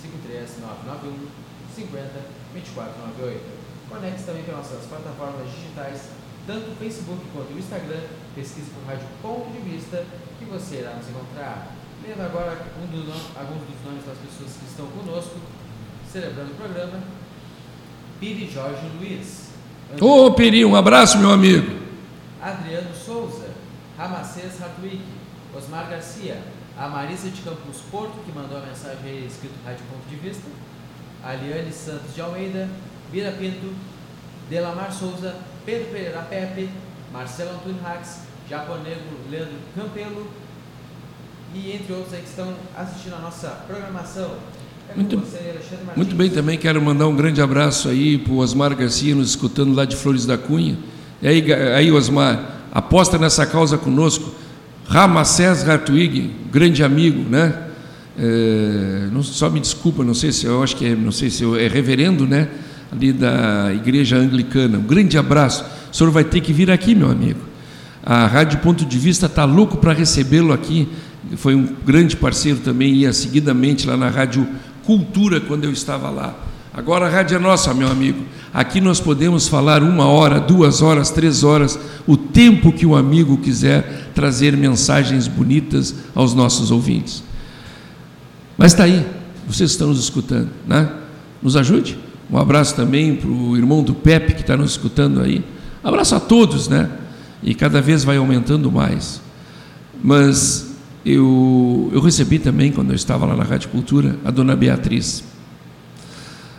[0.00, 1.28] 53991
[1.74, 2.06] 50
[2.54, 3.64] 24 98.
[3.88, 6.08] Conecte-se também pelas nossas plataformas digitais,
[6.46, 8.00] tanto o Facebook quanto o Instagram.
[8.34, 10.04] Pesquise por Rádio Ponto de Vista
[10.38, 11.68] que você irá nos encontrar.
[12.06, 15.36] Lendo agora um do, alguns dos nomes das pessoas que estão conosco,
[16.10, 17.00] celebrando o programa.
[18.20, 19.50] Piri Jorge Luiz.
[20.00, 21.84] Ô, oh, Piri, um abraço, meu amigo.
[22.42, 23.48] Adriano Souza,
[23.96, 25.00] Ramacés Hartwig,
[25.56, 26.42] Osmar Garcia,
[26.76, 30.48] a Marisa de Campos Porto, que mandou a mensagem aí escrito Rádio Ponto de Vista,
[31.22, 32.68] a Liane Santos de Almeida,
[33.10, 33.72] Bira Pinto,
[34.50, 36.68] Delamar Souza, Pedro Pereira Pepe,
[37.12, 39.00] Marcelo Antônio Rax, Japonego
[39.30, 40.26] Leandro Campelo
[41.54, 44.32] e entre outros aí que estão assistindo a nossa programação.
[44.90, 45.22] É muito,
[45.96, 49.74] muito bem, também quero mandar um grande abraço aí para o Osmar Garcia, nos escutando
[49.74, 50.76] lá de Flores da Cunha.
[51.22, 54.34] E aí, aí Osmar, aposta nessa causa conosco.
[54.86, 57.70] Ramacés Ratwig, grande amigo, né?
[58.18, 61.42] É, não, só me desculpa, não sei se eu acho que é, não sei se
[61.42, 62.48] eu, é reverendo, né?
[62.92, 64.78] Ali da igreja anglicana.
[64.78, 65.64] Um grande abraço.
[65.92, 67.40] O senhor vai ter que vir aqui, meu amigo.
[68.02, 70.88] A Rádio Ponto de Vista está louco para recebê-lo aqui.
[71.36, 74.46] Foi um grande parceiro também, ia seguidamente lá na Rádio
[74.84, 76.34] Cultura quando eu estava lá.
[76.76, 78.24] Agora a rádio é nossa, meu amigo.
[78.52, 83.38] Aqui nós podemos falar uma hora, duas horas, três horas, o tempo que o amigo
[83.38, 87.22] quiser trazer mensagens bonitas aos nossos ouvintes.
[88.58, 89.06] Mas está aí,
[89.46, 90.90] vocês estão nos escutando, né?
[91.40, 91.96] Nos ajude.
[92.30, 95.44] Um abraço também para o irmão do Pepe que está nos escutando aí.
[95.82, 96.90] Abraço a todos, né?
[97.42, 99.20] E cada vez vai aumentando mais.
[100.02, 105.22] Mas eu, eu recebi também, quando eu estava lá na Rádio Cultura, a dona Beatriz.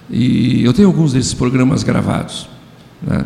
[0.09, 2.47] E eu tenho alguns desses programas gravados.
[3.01, 3.25] Né?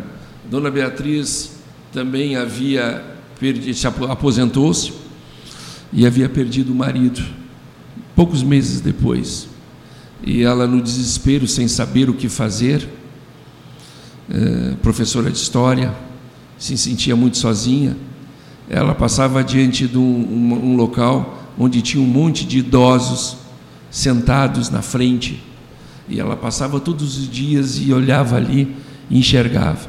[0.50, 1.52] Dona Beatriz
[1.92, 3.04] também havia
[3.38, 4.92] perdido, se aposentou-se
[5.92, 7.22] e havia perdido o marido,
[8.16, 9.49] poucos meses depois.
[10.22, 12.88] E ela, no desespero, sem saber o que fazer,
[14.28, 15.94] é, professora de história,
[16.58, 17.96] se sentia muito sozinha.
[18.68, 23.36] Ela passava diante de um, um, um local onde tinha um monte de idosos
[23.90, 25.42] sentados na frente
[26.10, 28.74] e ela passava todos os dias e olhava ali
[29.08, 29.88] e enxergava.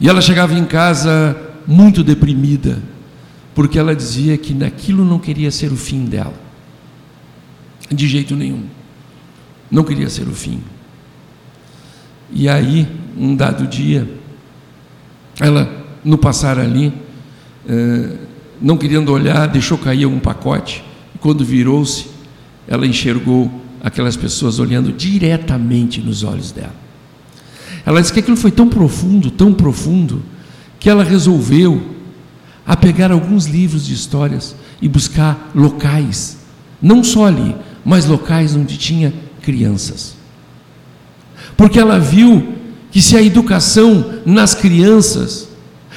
[0.00, 2.82] E ela chegava em casa muito deprimida,
[3.54, 6.47] porque ela dizia que naquilo não queria ser o fim dela.
[7.90, 8.64] De jeito nenhum.
[9.70, 10.60] Não queria ser o fim.
[12.30, 14.08] E aí, um dado dia,
[15.40, 16.92] ela, no passar ali,
[17.68, 18.16] eh,
[18.60, 20.84] não querendo olhar, deixou cair um pacote.
[21.14, 22.06] E quando virou-se,
[22.66, 23.50] ela enxergou
[23.82, 26.74] aquelas pessoas olhando diretamente nos olhos dela.
[27.86, 30.22] Ela disse que aquilo foi tão profundo, tão profundo,
[30.78, 31.96] que ela resolveu
[32.66, 36.38] a pegar alguns livros de histórias e buscar locais,
[36.82, 37.56] não só ali,
[37.88, 40.14] mas locais onde tinha crianças.
[41.56, 42.52] Porque ela viu
[42.90, 45.48] que se a educação nas crianças,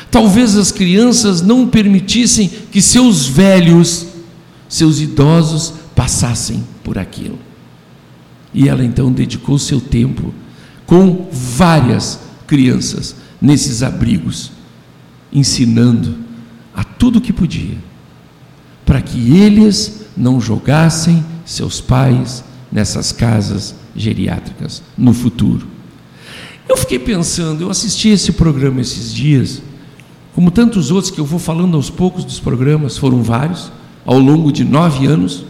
[0.10, 4.08] talvez as crianças não permitissem que seus velhos,
[4.70, 7.38] seus idosos passassem por aquilo.
[8.54, 10.34] E ela então dedicou seu tempo
[10.86, 14.54] com várias crianças nesses abrigos,
[15.30, 16.16] ensinando
[16.74, 17.78] a tudo que podia,
[18.86, 25.68] para que eles não jogassem seus pais nessas casas geriátricas no futuro.
[26.68, 29.62] Eu fiquei pensando, eu assisti esse programa esses dias,
[30.34, 33.72] como tantos outros que eu vou falando aos poucos dos programas, foram vários,
[34.06, 35.44] ao longo de nove anos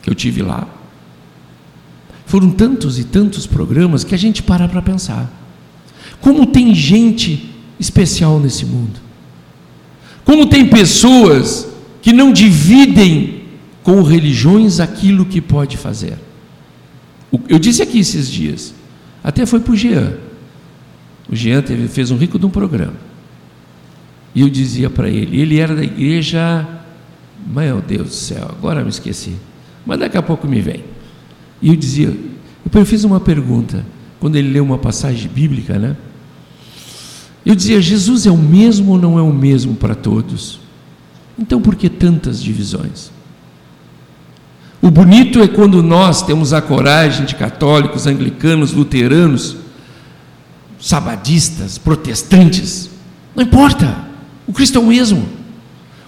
[0.00, 0.68] que eu tive lá.
[2.26, 5.28] Foram tantos e tantos programas que a gente para para pensar.
[6.20, 9.00] Como tem gente especial nesse mundo.
[10.24, 11.66] Como tem pessoas
[12.00, 13.39] que não dividem
[13.82, 16.18] com religiões aquilo que pode fazer.
[17.48, 18.74] Eu disse aqui esses dias,
[19.22, 20.14] até foi para o Jean.
[21.28, 22.96] O Jean teve, fez um rico de um programa.
[24.34, 26.66] E eu dizia para ele, ele era da igreja,
[27.46, 29.36] meu Deus do céu, agora me esqueci,
[29.84, 30.84] mas daqui a pouco me vem.
[31.62, 32.16] E eu dizia,
[32.72, 33.84] eu fiz uma pergunta,
[34.18, 35.96] quando ele leu uma passagem bíblica, né?
[37.44, 40.60] Eu dizia, Jesus é o mesmo ou não é o mesmo para todos?
[41.38, 43.10] Então por que tantas divisões?
[44.82, 49.56] O bonito é quando nós temos a coragem de católicos, anglicanos, luteranos,
[50.80, 52.88] sabadistas, protestantes,
[53.34, 54.08] não importa,
[54.46, 55.28] o Cristo é o mesmo.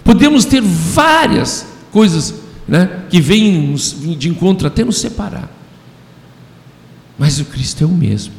[0.03, 2.33] Podemos ter várias coisas
[2.67, 3.73] né, que vêm
[4.17, 5.49] de encontro até nos separar.
[7.17, 8.33] Mas o Cristo é o mesmo.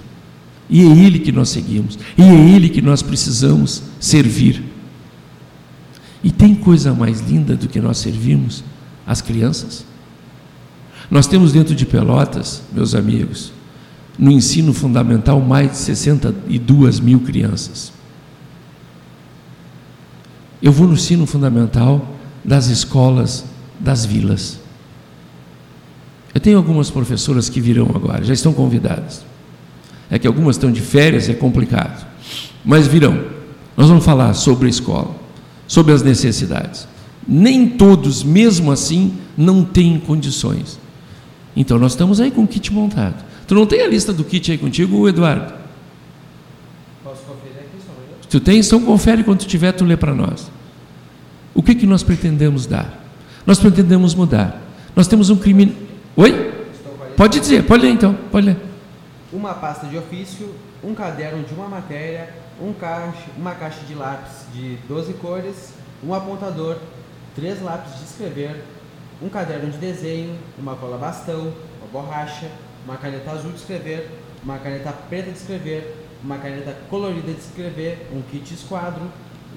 [0.68, 1.98] E é Ele que nós seguimos.
[2.18, 4.62] E é Ele que nós precisamos servir.
[6.22, 8.64] E tem coisa mais linda do que nós servirmos
[9.06, 9.84] as crianças?
[11.10, 13.52] Nós temos dentro de Pelotas, meus amigos,
[14.18, 17.92] no ensino fundamental, mais de 62 mil crianças.
[20.62, 22.14] Eu vou no ensino fundamental
[22.44, 23.44] das escolas
[23.78, 24.58] das vilas.
[26.32, 29.24] Eu tenho algumas professoras que virão agora, já estão convidadas.
[30.10, 32.06] É que algumas estão de férias, é complicado.
[32.64, 33.24] Mas virão.
[33.76, 35.14] Nós vamos falar sobre a escola,
[35.66, 36.86] sobre as necessidades.
[37.26, 40.78] Nem todos, mesmo assim, não têm condições.
[41.56, 43.24] Então nós estamos aí com o kit montado.
[43.46, 45.52] Tu não tem a lista do kit aí contigo, Eduardo?
[47.02, 47.22] Posso
[48.28, 48.66] Tu tens?
[48.66, 50.50] Então confere quando tu tiver, tu lê para nós.
[51.54, 53.04] O que, que nós pretendemos dar?
[53.46, 54.60] Nós pretendemos mudar.
[54.96, 55.76] Nós temos um crime.
[56.16, 56.52] Oi?
[57.16, 58.56] Pode dizer, pode ler então, pode ler.
[59.32, 64.32] Uma pasta de ofício, um caderno de uma matéria, um caixa, uma caixa de lápis
[64.52, 66.78] de 12 cores, um apontador,
[67.36, 68.64] três lápis de escrever,
[69.22, 72.50] um caderno de desenho, uma cola bastão, uma borracha,
[72.84, 74.10] uma caneta azul de escrever,
[74.42, 79.02] uma caneta preta de escrever, uma caneta colorida de escrever, um kit esquadro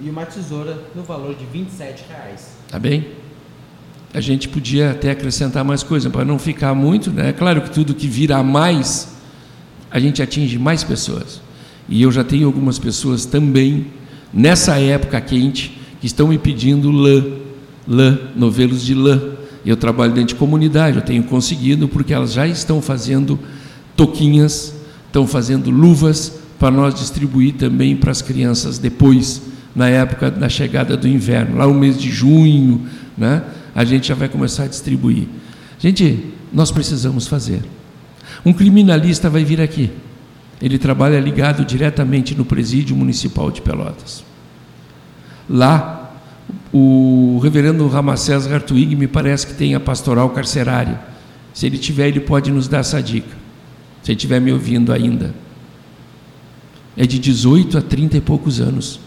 [0.01, 2.57] e uma tesoura no valor de 27 reais.
[2.69, 3.07] Tá bem?
[4.13, 7.33] A gente podia até acrescentar mais coisa para não ficar muito, né?
[7.33, 9.15] Claro que tudo que vira mais,
[9.91, 11.41] a gente atinge mais pessoas.
[11.89, 13.87] E eu já tenho algumas pessoas também
[14.33, 17.23] nessa época quente que estão me pedindo lã,
[17.87, 19.37] lã, novelos de lã.
[19.67, 23.37] Eu trabalho dentro de comunidade, eu tenho conseguido porque elas já estão fazendo
[23.97, 24.73] toquinhas,
[25.07, 29.41] estão fazendo luvas para nós distribuir também para as crianças depois,
[29.75, 33.43] na época da chegada do inverno, lá no mês de junho, né?
[33.75, 35.27] A gente já vai começar a distribuir.
[35.77, 37.61] Gente, nós precisamos fazer.
[38.45, 39.91] Um criminalista vai vir aqui.
[40.61, 44.23] Ele trabalha ligado diretamente no presídio municipal de Pelotas.
[45.49, 45.96] Lá,
[46.73, 50.99] o reverendo Ramacés Hartwig me parece que tem a pastoral carcerária.
[51.53, 53.35] Se ele tiver, ele pode nos dar essa dica.
[54.03, 55.33] Se ele estiver me ouvindo ainda.
[56.95, 58.99] É de 18 a 30 e poucos anos.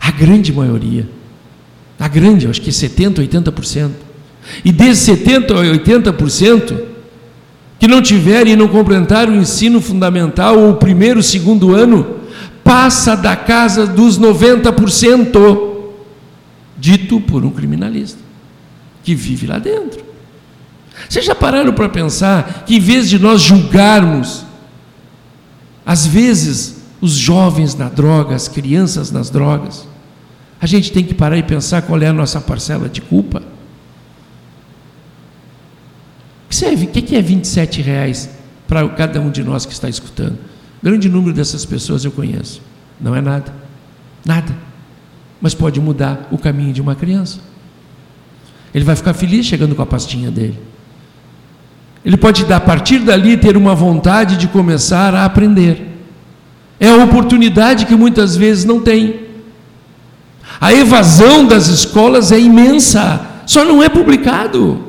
[0.00, 1.08] A grande maioria.
[1.98, 3.90] A grande, acho que 70, 80%.
[4.64, 6.94] E desses 70 a 80%
[7.78, 12.20] que não tiverem e não completaram o ensino fundamental ou o primeiro, segundo ano,
[12.62, 15.73] passa da casa dos 90%,
[16.84, 18.20] dito por um criminalista
[19.02, 20.04] que vive lá dentro.
[21.08, 24.44] Vocês já pararam para pensar que em vez de nós julgarmos,
[25.86, 29.88] às vezes, os jovens na droga, as crianças nas drogas,
[30.60, 33.42] a gente tem que parar e pensar qual é a nossa parcela de culpa.
[36.46, 38.28] O que é 27 reais
[38.68, 40.38] para cada um de nós que está escutando?
[40.82, 42.60] Grande número dessas pessoas eu conheço.
[43.00, 43.52] Não é nada.
[44.22, 44.54] Nada.
[45.44, 47.38] Mas pode mudar o caminho de uma criança.
[48.74, 50.58] Ele vai ficar feliz chegando com a pastinha dele.
[52.02, 55.98] Ele pode, a partir dali, ter uma vontade de começar a aprender.
[56.80, 59.20] É a oportunidade que muitas vezes não tem.
[60.58, 64.82] A evasão das escolas é imensa, só não é publicado.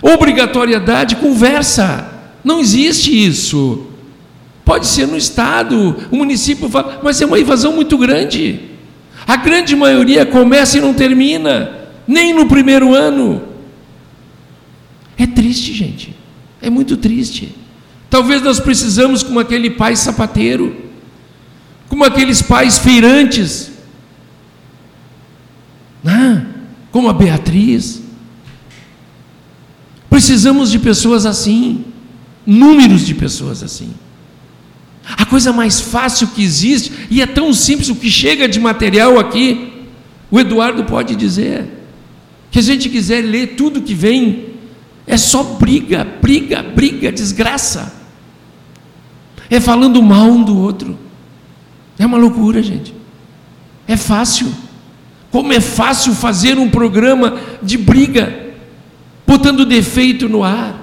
[0.00, 2.08] Obrigatoriedade, conversa.
[2.44, 3.84] Não existe isso.
[4.64, 8.67] Pode ser no Estado, o município fala, mas é uma evasão muito grande.
[9.28, 13.42] A grande maioria começa e não termina, nem no primeiro ano.
[15.18, 16.16] É triste, gente.
[16.62, 17.54] É muito triste.
[18.08, 20.74] Talvez nós precisamos como aquele pai sapateiro,
[21.90, 23.70] como aqueles pais feirantes,
[26.02, 26.46] né?
[26.90, 28.00] como a Beatriz.
[30.08, 31.84] Precisamos de pessoas assim,
[32.46, 33.92] números de pessoas assim.
[35.16, 39.18] A coisa mais fácil que existe, e é tão simples o que chega de material
[39.18, 39.72] aqui,
[40.30, 41.66] o Eduardo pode dizer,
[42.50, 44.46] que a gente quiser ler tudo que vem,
[45.06, 47.94] é só briga, briga, briga, desgraça.
[49.48, 50.98] É falando mal um do outro.
[51.98, 52.94] É uma loucura, gente.
[53.86, 54.52] É fácil.
[55.30, 58.54] Como é fácil fazer um programa de briga,
[59.26, 60.78] botando defeito no ar,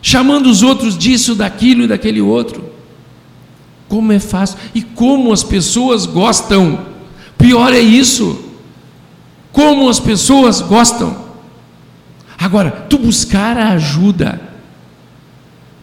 [0.00, 2.70] chamando os outros disso, daquilo e daquele outro.
[3.90, 4.56] Como é fácil.
[4.72, 6.86] E como as pessoas gostam.
[7.36, 8.40] Pior é isso.
[9.50, 11.24] Como as pessoas gostam.
[12.38, 14.40] Agora, tu buscar a ajuda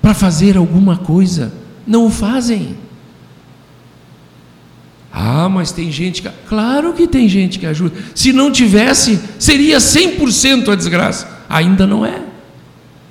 [0.02, 1.54] para fazer alguma coisa,
[1.86, 2.78] não o fazem.
[5.12, 6.30] Ah, mas tem gente que.
[6.48, 7.94] Claro que tem gente que ajuda.
[8.16, 11.28] Se não tivesse, seria 100% a desgraça.
[11.50, 12.22] Ainda não é.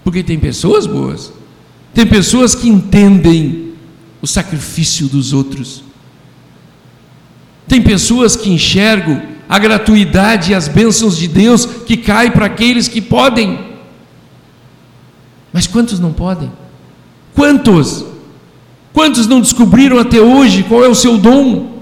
[0.02, 1.32] Porque tem pessoas boas.
[1.92, 3.65] Tem pessoas que entendem
[4.26, 5.84] o sacrifício dos outros.
[7.68, 12.88] Tem pessoas que enxergam a gratuidade e as bênçãos de Deus que cai para aqueles
[12.88, 13.56] que podem.
[15.52, 16.50] Mas quantos não podem?
[17.36, 18.04] Quantos?
[18.92, 21.76] Quantos não descobriram até hoje qual é o seu dom?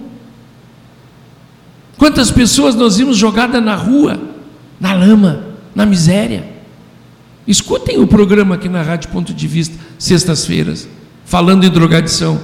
[1.96, 4.20] Quantas pessoas nós vimos jogadas na rua,
[4.78, 6.52] na lama, na miséria?
[7.46, 10.86] Escutem o programa aqui na Rádio Ponto de Vista, sextas-feiras,
[11.34, 12.40] falando em drogadição.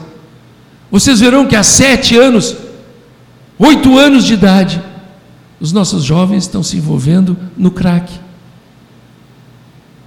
[0.91, 2.57] Vocês verão que há sete anos,
[3.57, 4.83] oito anos de idade,
[5.61, 8.13] os nossos jovens estão se envolvendo no crack,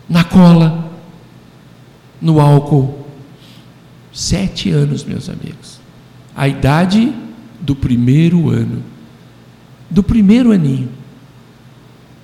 [0.09, 0.91] na cola,
[2.21, 3.07] no álcool.
[4.11, 5.79] Sete anos, meus amigos.
[6.35, 7.15] A idade
[7.61, 8.83] do primeiro ano.
[9.89, 10.89] Do primeiro aninho.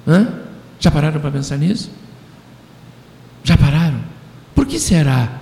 [0.05, 0.27] Hã?
[0.77, 1.89] Já pararam para pensar nisso?
[3.45, 4.01] Já pararam?
[4.53, 5.38] Por que será?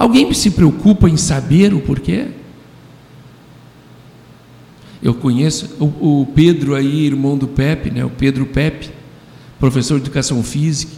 [0.00, 2.28] Alguém se preocupa em saber o porquê?
[5.02, 8.02] Eu conheço o, o Pedro aí, irmão do Pepe, né?
[8.02, 8.88] o Pedro Pepe,
[9.58, 10.94] professor de educação física.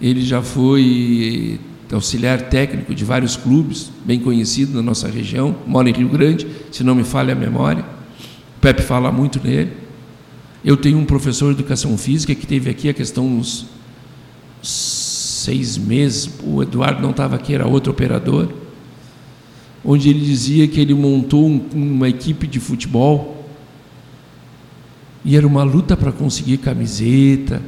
[0.00, 1.60] Ele já foi
[1.92, 6.82] auxiliar técnico de vários clubes, bem conhecido na nossa região, mora em Rio Grande, se
[6.82, 7.84] não me falha a memória.
[8.56, 9.70] O Pepe fala muito nele.
[10.64, 13.68] Eu tenho um professor de educação física que teve aqui a questão uns
[15.44, 18.48] seis meses, o Eduardo não estava aqui, era outro operador,
[19.84, 23.46] onde ele dizia que ele montou um, uma equipe de futebol
[25.24, 27.62] e era uma luta para conseguir camiseta,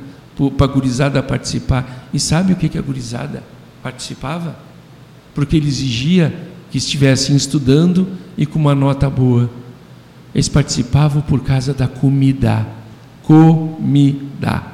[0.56, 2.08] para a gurizada participar.
[2.12, 3.42] E sabe o que, que a gurizada
[3.82, 4.56] participava?
[5.34, 6.34] Porque ele exigia
[6.70, 9.48] que estivessem estudando e com uma nota boa.
[10.34, 12.66] Eles participavam por causa da comida
[13.24, 14.73] comida.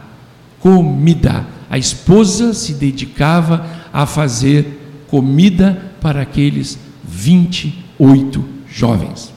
[0.60, 1.46] Comida.
[1.68, 9.32] A esposa se dedicava a fazer comida para aqueles 28 jovens.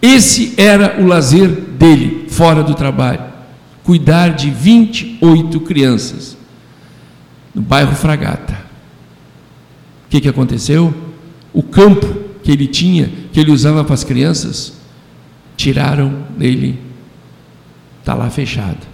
[0.00, 3.24] Esse era o lazer dele, fora do trabalho.
[3.82, 6.36] Cuidar de 28 crianças
[7.54, 8.54] no bairro Fragata.
[10.06, 10.94] O que, que aconteceu?
[11.52, 12.06] O campo
[12.42, 14.74] que ele tinha, que ele usava para as crianças,
[15.56, 16.90] tiraram dele
[18.00, 18.89] Está lá fechado.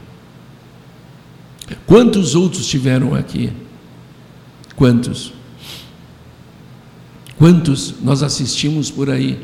[1.86, 3.52] Quantos outros tiveram aqui?
[4.76, 5.32] Quantos?
[7.38, 9.40] Quantos nós assistimos por aí?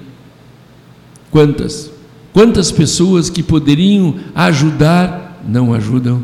[1.31, 1.91] Quantas?
[2.33, 6.23] Quantas pessoas que poderiam ajudar não ajudam?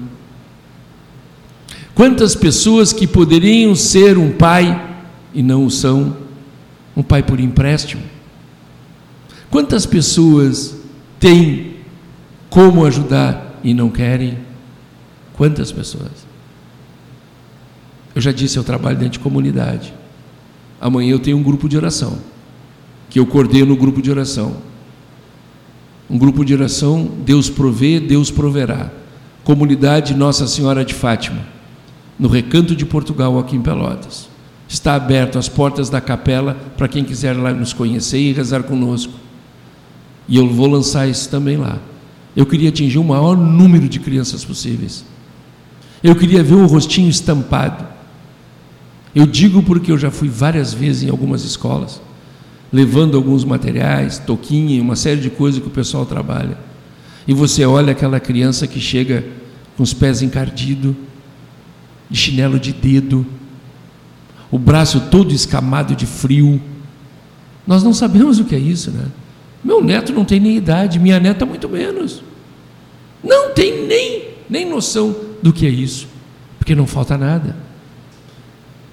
[1.95, 4.97] Quantas pessoas que poderiam ser um pai
[5.35, 6.17] e não o são?
[6.97, 8.03] Um pai por empréstimo?
[9.51, 10.77] Quantas pessoas
[11.19, 11.75] têm
[12.49, 14.48] como ajudar e não querem?
[15.39, 16.27] Quantas pessoas?
[18.13, 19.95] Eu já disse, eu trabalho dentro de comunidade.
[20.81, 22.19] Amanhã eu tenho um grupo de oração,
[23.09, 24.57] que eu coordeno o grupo de oração.
[26.11, 28.91] Um grupo de oração, Deus provê, Deus proverá.
[29.45, 31.47] Comunidade Nossa Senhora de Fátima,
[32.19, 34.29] no Recanto de Portugal, aqui em Pelotas.
[34.69, 39.13] Está aberto as portas da capela para quem quiser lá nos conhecer e rezar conosco.
[40.29, 41.79] E eu vou lançar isso também lá.
[42.35, 45.05] Eu queria atingir o maior número de crianças possíveis.
[46.03, 47.85] Eu queria ver o rostinho estampado.
[49.15, 52.01] Eu digo porque eu já fui várias vezes em algumas escolas,
[52.73, 56.57] levando alguns materiais, toquinha, uma série de coisas que o pessoal trabalha.
[57.27, 59.25] E você olha aquela criança que chega
[59.77, 60.95] com os pés encardidos,
[62.09, 63.27] de chinelo de dedo,
[64.51, 66.61] o braço todo escamado de frio.
[67.67, 69.07] Nós não sabemos o que é isso, né?
[69.63, 72.23] Meu neto não tem nem idade, minha neta muito menos.
[73.23, 76.09] Não tem nem, nem noção do que é isso,
[76.59, 77.57] porque não falta nada.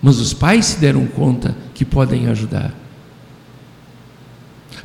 [0.01, 2.73] Mas os pais se deram conta que podem ajudar.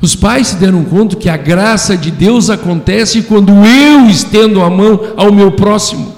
[0.01, 4.69] Os pais se deram conta que a graça de Deus acontece quando eu estendo a
[4.69, 6.15] mão ao meu próximo.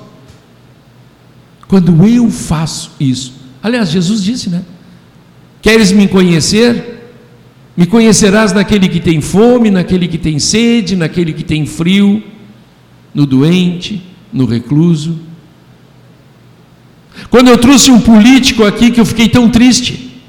[1.67, 3.33] Quando eu faço isso.
[3.61, 4.63] Aliás, Jesus disse, né?
[5.61, 7.11] Queres me conhecer?
[7.75, 12.23] Me conhecerás naquele que tem fome, naquele que tem sede, naquele que tem frio,
[13.13, 15.19] no doente, no recluso.
[17.29, 20.21] Quando eu trouxe um político aqui que eu fiquei tão triste,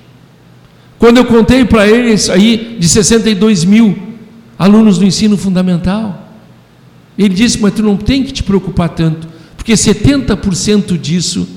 [0.98, 3.96] quando eu contei para eles aí de 62 mil
[4.58, 6.32] alunos do ensino fundamental,
[7.18, 9.26] ele disse: Mas tu não tem que te preocupar tanto,
[9.56, 11.48] porque 70% disso,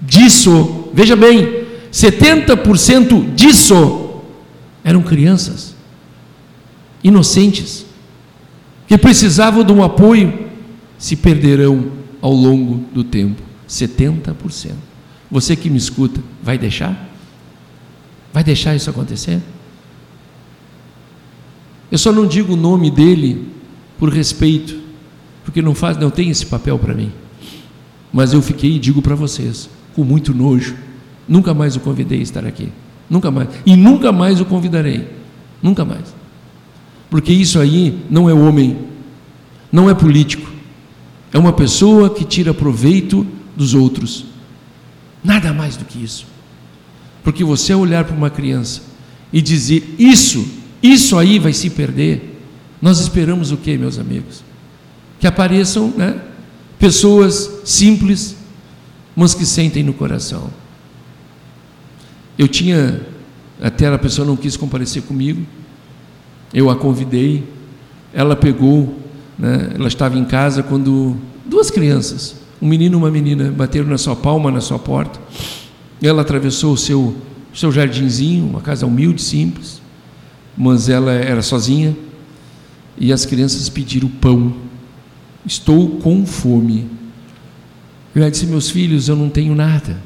[0.00, 4.20] disso, veja bem, 70% disso
[4.84, 5.74] eram crianças,
[7.02, 7.84] inocentes,
[8.86, 10.46] que precisavam de um apoio,
[10.98, 11.86] se perderão
[12.22, 14.72] ao longo do tempo 70%.
[15.30, 17.08] Você que me escuta, vai deixar?
[18.32, 19.40] Vai deixar isso acontecer?
[21.90, 23.48] Eu só não digo o nome dele
[23.98, 24.78] por respeito,
[25.44, 27.12] porque não faz, não tem esse papel para mim.
[28.12, 30.76] Mas eu fiquei e digo para vocês, com muito nojo,
[31.28, 32.70] nunca mais o convidei a estar aqui.
[33.08, 33.48] Nunca mais.
[33.64, 35.08] E nunca mais o convidarei.
[35.62, 36.14] Nunca mais.
[37.08, 38.78] Porque isso aí não é homem,
[39.70, 40.50] não é político.
[41.32, 43.26] É uma pessoa que tira proveito
[43.56, 44.26] dos outros.
[45.24, 46.26] Nada mais do que isso.
[47.24, 48.82] Porque você olhar para uma criança
[49.32, 50.46] e dizer isso,
[50.82, 52.40] isso aí vai se perder,
[52.80, 54.44] nós esperamos o que, meus amigos?
[55.18, 56.20] Que apareçam né,
[56.78, 58.36] pessoas simples,
[59.16, 60.50] mas que sentem no coração.
[62.38, 63.00] Eu tinha,
[63.60, 65.44] até a pessoa não quis comparecer comigo,
[66.52, 67.42] eu a convidei,
[68.12, 69.00] ela pegou,
[69.38, 73.98] né, ela estava em casa quando duas crianças, um menino e uma menina, bateram na
[73.98, 75.20] sua palma, na sua porta.
[76.02, 77.16] Ela atravessou o seu,
[77.54, 79.80] seu jardinzinho, uma casa humilde, simples,
[80.56, 81.96] mas ela era sozinha,
[82.98, 84.54] e as crianças pediram pão.
[85.44, 86.88] Estou com fome.
[88.14, 90.00] Eu disse, meus filhos, eu não tenho nada.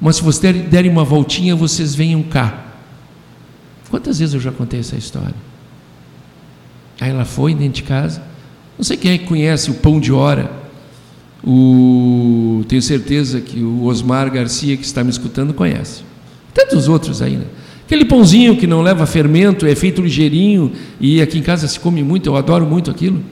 [0.00, 2.66] Mas se vocês derem uma voltinha, vocês venham cá.
[3.90, 5.34] Quantas vezes eu já contei essa história?
[6.98, 8.22] Aí ela foi dentro de casa.
[8.78, 10.61] Não sei quem é que conhece o pão de hora.
[11.44, 16.02] O, tenho certeza que o Osmar Garcia, que está me escutando, conhece.
[16.54, 17.42] Tantos outros né?
[17.84, 22.02] Aquele pãozinho que não leva fermento, é feito ligeirinho, e aqui em casa se come
[22.02, 23.22] muito, eu adoro muito aquilo.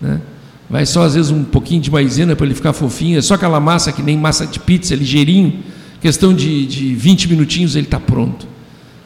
[0.00, 0.20] Né?
[0.68, 3.58] Vai só às vezes um pouquinho de maisena para ele ficar fofinho, é só aquela
[3.58, 5.60] massa que nem massa de pizza, ligeirinho.
[6.00, 8.46] Questão de, de 20 minutinhos ele está pronto.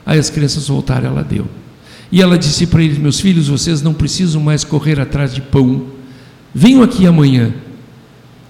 [0.04, 1.46] Aí as crianças voltaram, ela deu.
[2.10, 5.86] E ela disse para eles: Meus filhos, vocês não precisam mais correr atrás de pão.
[6.54, 7.54] Venham aqui amanhã.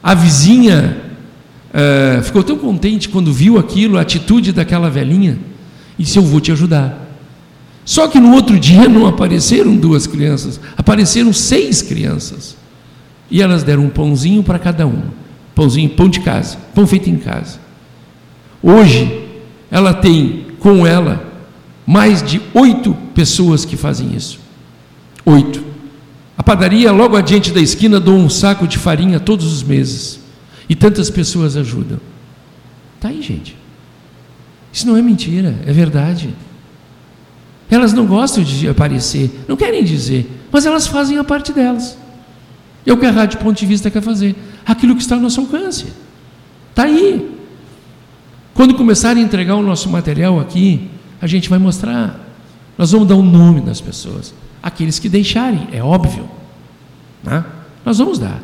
[0.03, 0.97] A vizinha
[1.71, 5.39] uh, ficou tão contente quando viu aquilo, a atitude daquela velhinha,
[5.99, 7.09] e disse: Eu vou te ajudar.
[7.85, 12.57] Só que no outro dia não apareceram duas crianças, apareceram seis crianças.
[13.31, 15.13] E elas deram um pãozinho para cada uma.
[15.55, 17.59] Pãozinho, pão de casa, pão feito em casa.
[18.63, 19.25] Hoje,
[19.71, 21.25] ela tem com ela
[21.87, 24.39] mais de oito pessoas que fazem isso.
[25.25, 25.70] Oito.
[26.41, 30.21] A padaria, logo adiante da esquina, dou um saco de farinha todos os meses.
[30.71, 32.01] E tantas pessoas ajudam.
[32.97, 33.55] Está aí, gente.
[34.73, 36.35] Isso não é mentira, é verdade.
[37.71, 41.99] Elas não gostam de aparecer, não querem dizer, mas elas fazem a parte delas.
[42.87, 44.35] É o que a Rádio Ponto de Vista quer fazer.
[44.65, 45.89] Aquilo que está ao nosso alcance.
[46.71, 47.37] Está aí.
[48.55, 50.89] Quando começarem a entregar o nosso material aqui,
[51.21, 52.19] a gente vai mostrar.
[52.79, 54.33] Nós vamos dar o um nome das pessoas.
[54.63, 56.29] Aqueles que deixarem, é óbvio.
[57.23, 57.45] Né?
[57.85, 58.41] Nós vamos dar.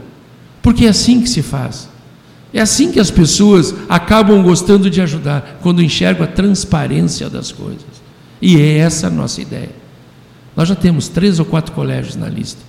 [0.62, 1.88] Porque é assim que se faz.
[2.52, 7.84] É assim que as pessoas acabam gostando de ajudar, quando enxergam a transparência das coisas.
[8.40, 9.70] E é essa a nossa ideia.
[10.56, 12.60] Nós já temos três ou quatro colégios na lista.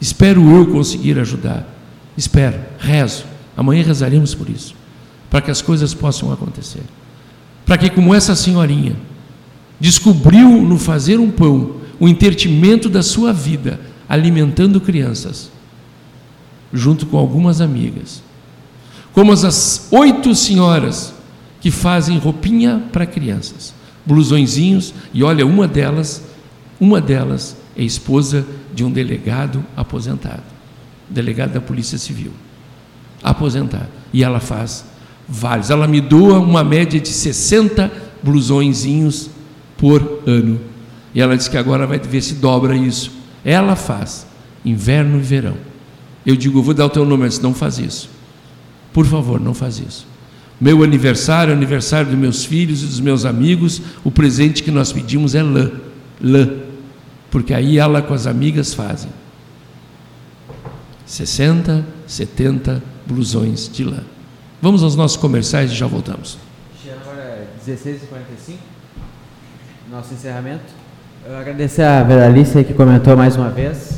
[0.00, 1.64] Espero eu conseguir ajudar.
[2.16, 3.24] Espero, rezo.
[3.56, 4.74] Amanhã rezaremos por isso,
[5.30, 6.82] para que as coisas possam acontecer.
[7.64, 8.96] Para que, como essa senhorinha,
[9.78, 13.78] descobriu no fazer um pão o intertimento da sua vida,
[14.08, 15.52] alimentando crianças,
[16.72, 18.24] junto com algumas amigas.
[19.12, 21.14] Como as oito senhoras
[21.60, 23.72] que fazem roupinha para crianças,
[24.04, 26.24] blusõezinhos, e olha, uma delas,
[26.80, 28.44] uma delas é esposa
[28.74, 30.42] de um delegado aposentado,
[31.08, 32.32] delegado da Polícia Civil,
[33.22, 34.84] aposentado, e ela faz
[35.28, 35.70] vários.
[35.70, 37.92] Ela me doa uma média de 60
[38.24, 39.30] blusõezinhos
[39.78, 40.71] por ano.
[41.14, 43.12] E ela disse que agora vai ver se dobra isso.
[43.44, 44.26] Ela faz,
[44.64, 45.56] inverno e verão.
[46.24, 48.08] Eu digo, vou dar o teu nome, ela disse, não faz isso.
[48.92, 50.06] Por favor, não faz isso.
[50.60, 55.34] Meu aniversário, aniversário dos meus filhos e dos meus amigos, o presente que nós pedimos
[55.34, 55.72] é lã.
[56.20, 56.48] Lã.
[57.30, 59.10] Porque aí ela com as amigas fazem.
[61.04, 64.04] 60, 70 blusões de lã.
[64.60, 66.38] Vamos aos nossos comerciais e já voltamos.
[67.02, 68.72] Agora é 16h45
[69.92, 70.81] nosso encerramento.
[71.24, 73.96] Eu agradecer a Veralice que comentou mais uma vez.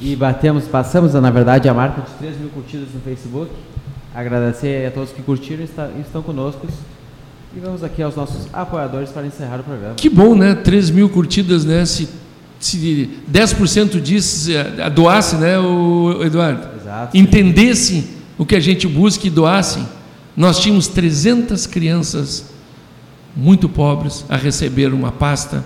[0.00, 3.50] E batemos, passamos, na verdade, a marca de 3 mil curtidas no Facebook.
[4.14, 6.66] Agradecer a todos que curtiram e está, estão conosco.
[7.54, 9.94] E vamos aqui aos nossos apoiadores para encerrar o programa.
[9.94, 10.54] Que bom, né?
[10.54, 11.84] 3 mil curtidas, né?
[11.84, 12.08] Se,
[12.58, 14.50] se 10% disso
[14.94, 16.66] doasse, né, o Eduardo?
[16.80, 17.14] Exato.
[17.14, 18.08] Entendesse
[18.38, 19.84] o que a gente busca e doasse.
[20.34, 22.46] Nós tínhamos 300 crianças
[23.36, 25.62] muito pobres a receber uma pasta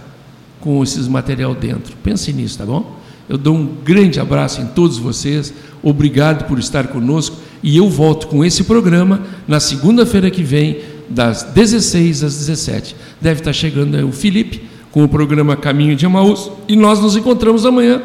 [0.61, 1.97] com esses material dentro.
[2.03, 2.99] Pense nisso, tá bom?
[3.29, 5.53] Eu dou um grande abraço em todos vocês,
[5.83, 11.43] obrigado por estar conosco e eu volto com esse programa na segunda-feira que vem, das
[11.43, 12.97] 16 às 17.
[13.21, 17.67] Deve estar chegando o Felipe com o programa Caminho de Amaús e nós nos encontramos
[17.67, 18.03] amanhã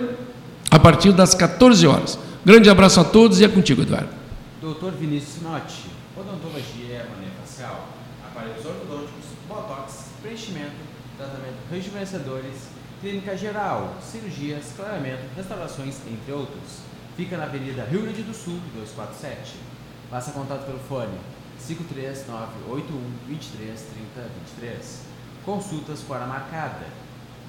[0.69, 2.19] a partir das 14 horas.
[2.45, 4.09] Grande abraço a todos e é contigo, Eduardo.
[4.61, 5.92] Doutor Vinícius Notti,
[11.73, 12.67] rejuvenescedores,
[13.01, 16.81] clínica geral, cirurgias, clareamento, restaurações, entre outros.
[17.17, 19.55] Fica na Avenida Rio Grande do Sul, 247.
[20.09, 21.17] Faça contato pelo fone
[21.57, 25.01] 53981 23 30 23.
[25.43, 26.85] Consultas fora marcada.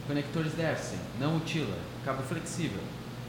[0.06, 2.80] Conectores Dersen, não mutila, cabo flexível.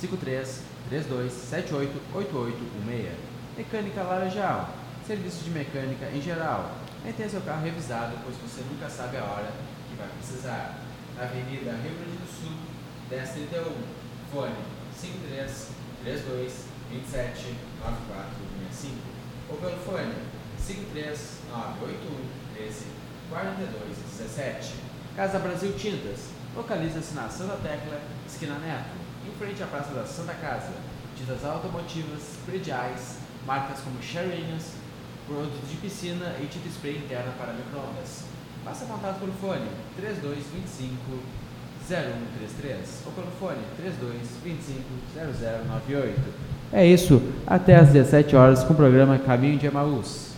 [0.00, 3.12] 53 32 78 8816.
[3.56, 4.74] Mecânica Laranjal,
[5.06, 6.72] serviço de mecânica em geral.
[7.04, 9.52] Mantenha seu carro revisado, pois você nunca sabe a hora
[9.88, 10.80] que vai precisar.
[11.20, 12.56] Avenida Rio Grande do Sul,
[13.08, 13.72] 1031,
[14.32, 14.56] fone
[14.96, 15.68] 53
[16.02, 18.96] 32 27 9465
[19.50, 20.14] ou pelo fone
[20.58, 22.86] 53 981 13
[23.30, 24.74] 42 17.
[25.14, 28.96] Casa Brasil Tintas, localiza-se na Santa Tecla, esquina Neto,
[29.26, 30.72] em frente à Praça da Santa Casa.
[31.16, 34.72] Tintas automotivas, prediais, marcas como Sherinians,
[35.26, 38.24] produtos de piscina e tinta spray interna para microondas.
[38.64, 41.20] Faça contato pelo fone 3225
[41.88, 44.82] 0133 ou pelo fone 3225
[45.14, 46.20] 0098.
[46.72, 50.33] É isso, até às 17 horas com o programa Caminho de Emaús.